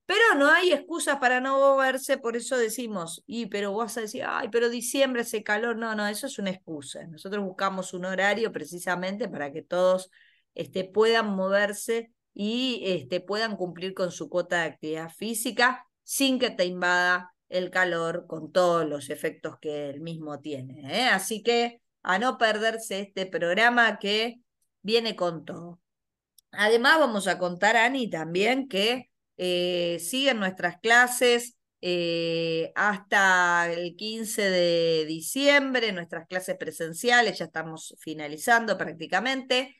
Pero 0.05 0.35
no 0.37 0.49
hay 0.49 0.71
excusas 0.71 1.17
para 1.19 1.39
no 1.39 1.59
moverse, 1.59 2.17
por 2.17 2.35
eso 2.35 2.57
decimos, 2.57 3.23
y 3.25 3.45
pero 3.45 3.71
vos 3.71 3.95
decir, 3.95 4.23
ay, 4.27 4.49
pero 4.51 4.69
diciembre 4.69 5.21
hace 5.21 5.43
calor. 5.43 5.77
No, 5.77 5.95
no, 5.95 6.07
eso 6.07 6.27
es 6.27 6.37
una 6.39 6.49
excusa. 6.49 7.05
Nosotros 7.07 7.43
buscamos 7.43 7.93
un 7.93 8.05
horario 8.05 8.51
precisamente 8.51 9.29
para 9.29 9.51
que 9.51 9.61
todos 9.61 10.09
este, 10.55 10.83
puedan 10.83 11.27
moverse 11.35 12.11
y 12.33 12.81
este, 12.85 13.21
puedan 13.21 13.55
cumplir 13.55 13.93
con 13.93 14.11
su 14.11 14.29
cuota 14.29 14.57
de 14.61 14.63
actividad 14.69 15.09
física 15.09 15.87
sin 16.03 16.37
que 16.37 16.49
te 16.49 16.65
invada 16.65 17.32
el 17.49 17.69
calor 17.69 18.25
con 18.27 18.51
todos 18.51 18.87
los 18.87 19.09
efectos 19.09 19.57
que 19.59 19.89
el 19.89 20.01
mismo 20.01 20.39
tiene. 20.39 20.81
¿eh? 21.01 21.05
Así 21.05 21.43
que 21.43 21.81
a 22.01 22.19
no 22.19 22.37
perderse 22.37 22.99
este 22.99 23.25
programa 23.25 23.99
que 23.99 24.41
viene 24.81 25.15
con 25.15 25.45
todo. 25.45 25.79
Además, 26.51 26.99
vamos 26.99 27.27
a 27.27 27.39
contar, 27.39 27.77
Ani, 27.77 28.09
también 28.09 28.67
que 28.67 29.09
eh, 29.37 29.97
siguen 29.99 30.39
nuestras 30.39 30.79
clases 30.79 31.57
eh, 31.81 32.71
hasta 32.75 33.71
el 33.71 33.95
15 33.95 34.41
de 34.49 35.05
diciembre, 35.05 35.91
nuestras 35.91 36.27
clases 36.27 36.57
presenciales, 36.57 37.37
ya 37.39 37.45
estamos 37.45 37.95
finalizando 37.99 38.77
prácticamente. 38.77 39.75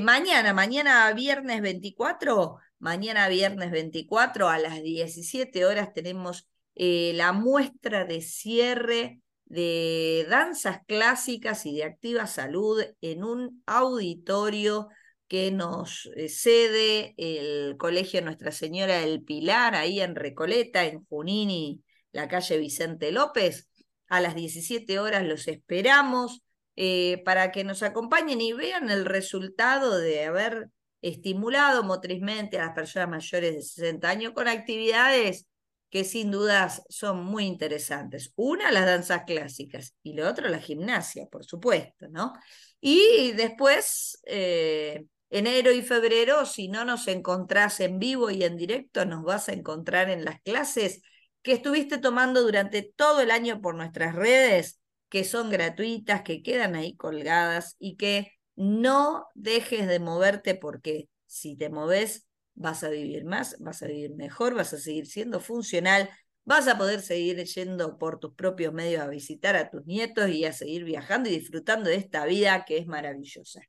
Mañana, 0.00 0.52
mañana 0.52 1.10
viernes 1.14 1.62
24, 1.62 2.58
mañana 2.78 3.26
viernes 3.28 3.70
24 3.70 4.48
a 4.50 4.58
las 4.58 4.82
17 4.82 5.64
horas 5.64 5.94
tenemos 5.94 6.46
eh, 6.76 7.12
la 7.14 7.32
muestra 7.32 8.04
de 8.04 8.20
cierre 8.20 9.20
de 9.46 10.26
danzas 10.28 10.80
clásicas 10.86 11.64
y 11.66 11.74
de 11.76 11.84
activa 11.84 12.26
salud 12.26 12.82
en 13.00 13.24
un 13.24 13.62
auditorio 13.66 14.88
que 15.26 15.50
nos 15.50 16.10
eh, 16.16 16.28
cede 16.28 17.14
el 17.16 17.76
Colegio 17.78 18.20
Nuestra 18.22 18.52
Señora 18.52 19.00
del 19.00 19.22
Pilar, 19.22 19.74
ahí 19.74 20.00
en 20.00 20.14
Recoleta, 20.14 20.84
en 20.84 21.04
Junín 21.06 21.50
y 21.50 21.82
la 22.12 22.28
calle 22.28 22.58
Vicente 22.58 23.10
López. 23.10 23.68
A 24.08 24.20
las 24.20 24.34
17 24.34 24.98
horas 25.00 25.24
los 25.24 25.48
esperamos 25.48 26.42
eh, 26.76 27.22
para 27.24 27.52
que 27.52 27.64
nos 27.64 27.82
acompañen 27.82 28.40
y 28.40 28.52
vean 28.52 28.90
el 28.90 29.04
resultado 29.04 29.98
de 29.98 30.24
haber 30.24 30.68
estimulado 31.00 31.82
motrizmente 31.82 32.58
a 32.58 32.66
las 32.66 32.74
personas 32.74 33.08
mayores 33.08 33.54
de 33.54 33.62
60 33.62 34.08
años 34.08 34.32
con 34.32 34.46
actividades 34.46 35.46
que 35.90 36.04
sin 36.04 36.30
dudas 36.30 36.82
son 36.88 37.24
muy 37.24 37.44
interesantes. 37.44 38.32
Una, 38.36 38.70
las 38.72 38.86
danzas 38.86 39.24
clásicas 39.26 39.94
y 40.02 40.14
lo 40.14 40.28
otro, 40.28 40.48
la 40.48 40.58
gimnasia, 40.58 41.26
por 41.30 41.44
supuesto, 41.44 42.08
¿no? 42.08 42.32
Y 42.80 43.32
después, 43.32 44.20
eh, 44.26 45.06
enero 45.30 45.72
y 45.72 45.82
febrero, 45.82 46.46
si 46.46 46.68
no 46.68 46.84
nos 46.84 47.08
encontrás 47.08 47.80
en 47.80 47.98
vivo 47.98 48.30
y 48.30 48.44
en 48.44 48.56
directo, 48.56 49.04
nos 49.04 49.22
vas 49.22 49.48
a 49.48 49.52
encontrar 49.52 50.10
en 50.10 50.24
las 50.24 50.40
clases 50.40 51.00
que 51.42 51.52
estuviste 51.52 51.98
tomando 51.98 52.42
durante 52.42 52.82
todo 52.82 53.20
el 53.20 53.30
año 53.30 53.60
por 53.60 53.76
nuestras 53.76 54.14
redes, 54.14 54.80
que 55.08 55.24
son 55.24 55.50
gratuitas, 55.50 56.22
que 56.22 56.42
quedan 56.42 56.74
ahí 56.74 56.96
colgadas 56.96 57.76
y 57.78 57.96
que 57.96 58.32
no 58.56 59.26
dejes 59.34 59.86
de 59.86 60.00
moverte 60.00 60.54
porque 60.54 61.08
si 61.26 61.56
te 61.56 61.68
moves 61.68 62.25
vas 62.56 62.82
a 62.82 62.88
vivir 62.88 63.24
más, 63.24 63.56
vas 63.60 63.82
a 63.82 63.86
vivir 63.86 64.14
mejor, 64.16 64.54
vas 64.54 64.72
a 64.72 64.78
seguir 64.78 65.06
siendo 65.06 65.40
funcional, 65.40 66.10
vas 66.44 66.66
a 66.68 66.76
poder 66.78 67.02
seguir 67.02 67.44
yendo 67.44 67.98
por 67.98 68.18
tus 68.18 68.34
propios 68.34 68.72
medios 68.72 69.02
a 69.02 69.08
visitar 69.08 69.56
a 69.56 69.70
tus 69.70 69.84
nietos 69.86 70.30
y 70.30 70.44
a 70.44 70.52
seguir 70.52 70.84
viajando 70.84 71.28
y 71.28 71.38
disfrutando 71.38 71.90
de 71.90 71.96
esta 71.96 72.24
vida 72.24 72.64
que 72.64 72.78
es 72.78 72.86
maravillosa. 72.86 73.60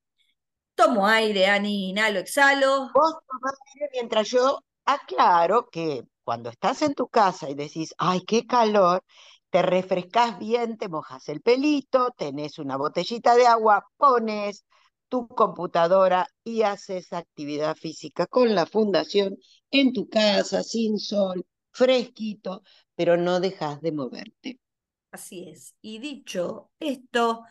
Tomo 0.76 1.08
aire, 1.08 1.47
Ani, 1.47 1.89
inhalo, 1.89 2.19
exhalo. 2.19 2.89
Vos 2.93 3.15
tomás 3.28 3.56
aire 3.76 3.89
mientras 3.93 4.30
yo 4.30 4.60
aclaro 4.86 5.67
que 5.69 6.04
cuando 6.23 6.50
estás 6.50 6.82
en 6.82 6.93
tu 6.93 7.08
casa 7.08 7.50
y 7.50 7.56
decís, 7.56 7.93
ay, 7.97 8.21
qué 8.26 8.45
calor, 8.45 9.04
te 9.50 9.62
refrescas 9.62 10.38
bien, 10.38 10.78
te 10.78 10.88
mojas 10.88 11.28
el 11.30 11.41
pelito, 11.41 12.12
tenés 12.17 12.60
una 12.60 12.78
botellita 12.78 13.36
de 13.36 13.47
agua, 13.47 13.86
pones 13.97 14.65
tu 15.09 15.27
computadora 15.27 16.27
y 16.43 16.63
haces 16.63 17.13
actividad 17.13 17.75
física 17.75 18.27
con 18.27 18.55
la 18.55 18.65
fundación 18.65 19.37
en 19.71 19.93
tu 19.93 20.07
casa, 20.09 20.63
sin 20.63 20.99
sol, 20.99 21.45
fresquito, 21.71 22.63
pero 22.95 23.17
no 23.17 23.39
dejas 23.39 23.81
de 23.81 23.91
moverte. 23.91 24.59
Así 25.11 25.49
es. 25.49 25.75
Y 25.81 25.99
dicho 25.99 26.71
esto, 26.79 27.43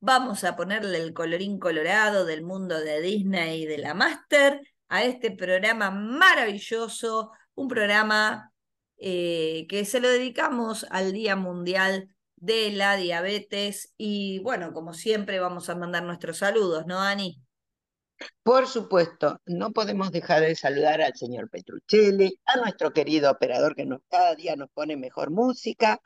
vamos 0.00 0.44
a 0.44 0.56
ponerle 0.56 0.98
el 0.98 1.12
colorín 1.12 1.58
colorado 1.58 2.24
del 2.24 2.42
mundo 2.42 2.80
de 2.80 3.00
Disney 3.00 3.62
y 3.62 3.66
de 3.66 3.78
la 3.78 3.94
Master 3.94 4.60
a 4.88 5.04
este 5.04 5.30
programa 5.30 5.90
maravilloso, 5.90 7.30
un 7.54 7.68
programa 7.68 8.52
eh, 8.96 9.66
que 9.68 9.84
se 9.84 10.00
lo 10.00 10.08
dedicamos 10.08 10.86
al 10.90 11.12
Día 11.12 11.36
Mundial 11.36 12.14
de 12.40 12.72
la 12.72 12.96
Diabetes 12.96 13.94
y 13.96 14.40
bueno, 14.40 14.72
como 14.72 14.94
siempre 14.94 15.38
vamos 15.40 15.68
a 15.70 15.76
mandar 15.76 16.02
nuestros 16.02 16.38
saludos, 16.38 16.86
¿no, 16.86 17.00
Ani? 17.00 17.40
Por 18.42 18.66
supuesto, 18.66 19.40
no 19.46 19.70
podemos 19.72 20.12
dejar 20.12 20.42
de 20.42 20.54
saludar 20.54 21.00
al 21.00 21.14
señor 21.14 21.48
Petruccelli, 21.48 22.38
a 22.44 22.56
nuestro 22.58 22.92
querido 22.92 23.30
operador 23.30 23.74
que 23.74 23.86
nos, 23.86 24.00
cada 24.10 24.34
día 24.34 24.56
nos 24.56 24.70
pone 24.70 24.96
mejor 24.96 25.30
música, 25.30 26.00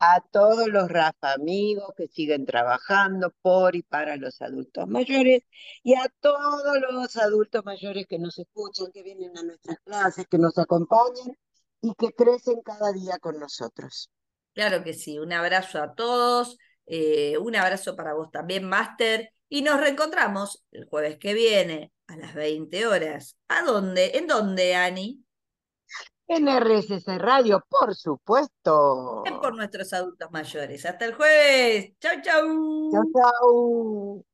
a 0.00 0.20
todos 0.32 0.66
los 0.68 0.88
Rafa 0.88 1.34
amigos 1.34 1.92
que 1.96 2.08
siguen 2.08 2.46
trabajando 2.46 3.32
por 3.42 3.76
y 3.76 3.82
para 3.82 4.16
los 4.16 4.40
adultos 4.42 4.88
mayores 4.88 5.42
y 5.82 5.94
a 5.94 6.08
todos 6.20 6.78
los 6.90 7.16
adultos 7.16 7.64
mayores 7.64 8.06
que 8.08 8.18
nos 8.18 8.38
escuchan, 8.38 8.90
que 8.92 9.02
vienen 9.02 9.36
a 9.38 9.42
nuestras 9.42 9.78
clases, 9.84 10.26
que 10.26 10.38
nos 10.38 10.58
acompañan 10.58 11.36
y 11.82 11.94
que 11.94 12.12
crecen 12.12 12.62
cada 12.62 12.92
día 12.92 13.18
con 13.20 13.38
nosotros. 13.38 14.10
Claro 14.54 14.82
que 14.82 14.94
sí, 14.94 15.18
un 15.18 15.32
abrazo 15.32 15.82
a 15.82 15.94
todos, 15.94 16.58
eh, 16.86 17.38
un 17.38 17.54
abrazo 17.56 17.94
para 17.96 18.14
vos 18.14 18.30
también, 18.30 18.64
Master, 18.64 19.32
y 19.48 19.62
nos 19.62 19.80
reencontramos 19.80 20.64
el 20.72 20.86
jueves 20.86 21.18
que 21.18 21.34
viene 21.34 21.92
a 22.08 22.16
las 22.16 22.34
20 22.34 22.86
horas. 22.86 23.36
¿A 23.48 23.62
dónde? 23.62 24.18
¿En 24.18 24.26
dónde, 24.26 24.74
Ani? 24.74 25.24
En 26.26 26.46
RSS 26.46 27.18
Radio, 27.18 27.64
por 27.68 27.94
supuesto. 27.94 29.24
por 29.42 29.56
nuestros 29.56 29.92
adultos 29.92 30.30
mayores. 30.30 30.86
Hasta 30.86 31.04
el 31.06 31.14
jueves. 31.14 31.94
Chau, 31.98 32.22
chau. 32.22 32.90
Chau, 32.92 33.12
chau. 33.12 34.29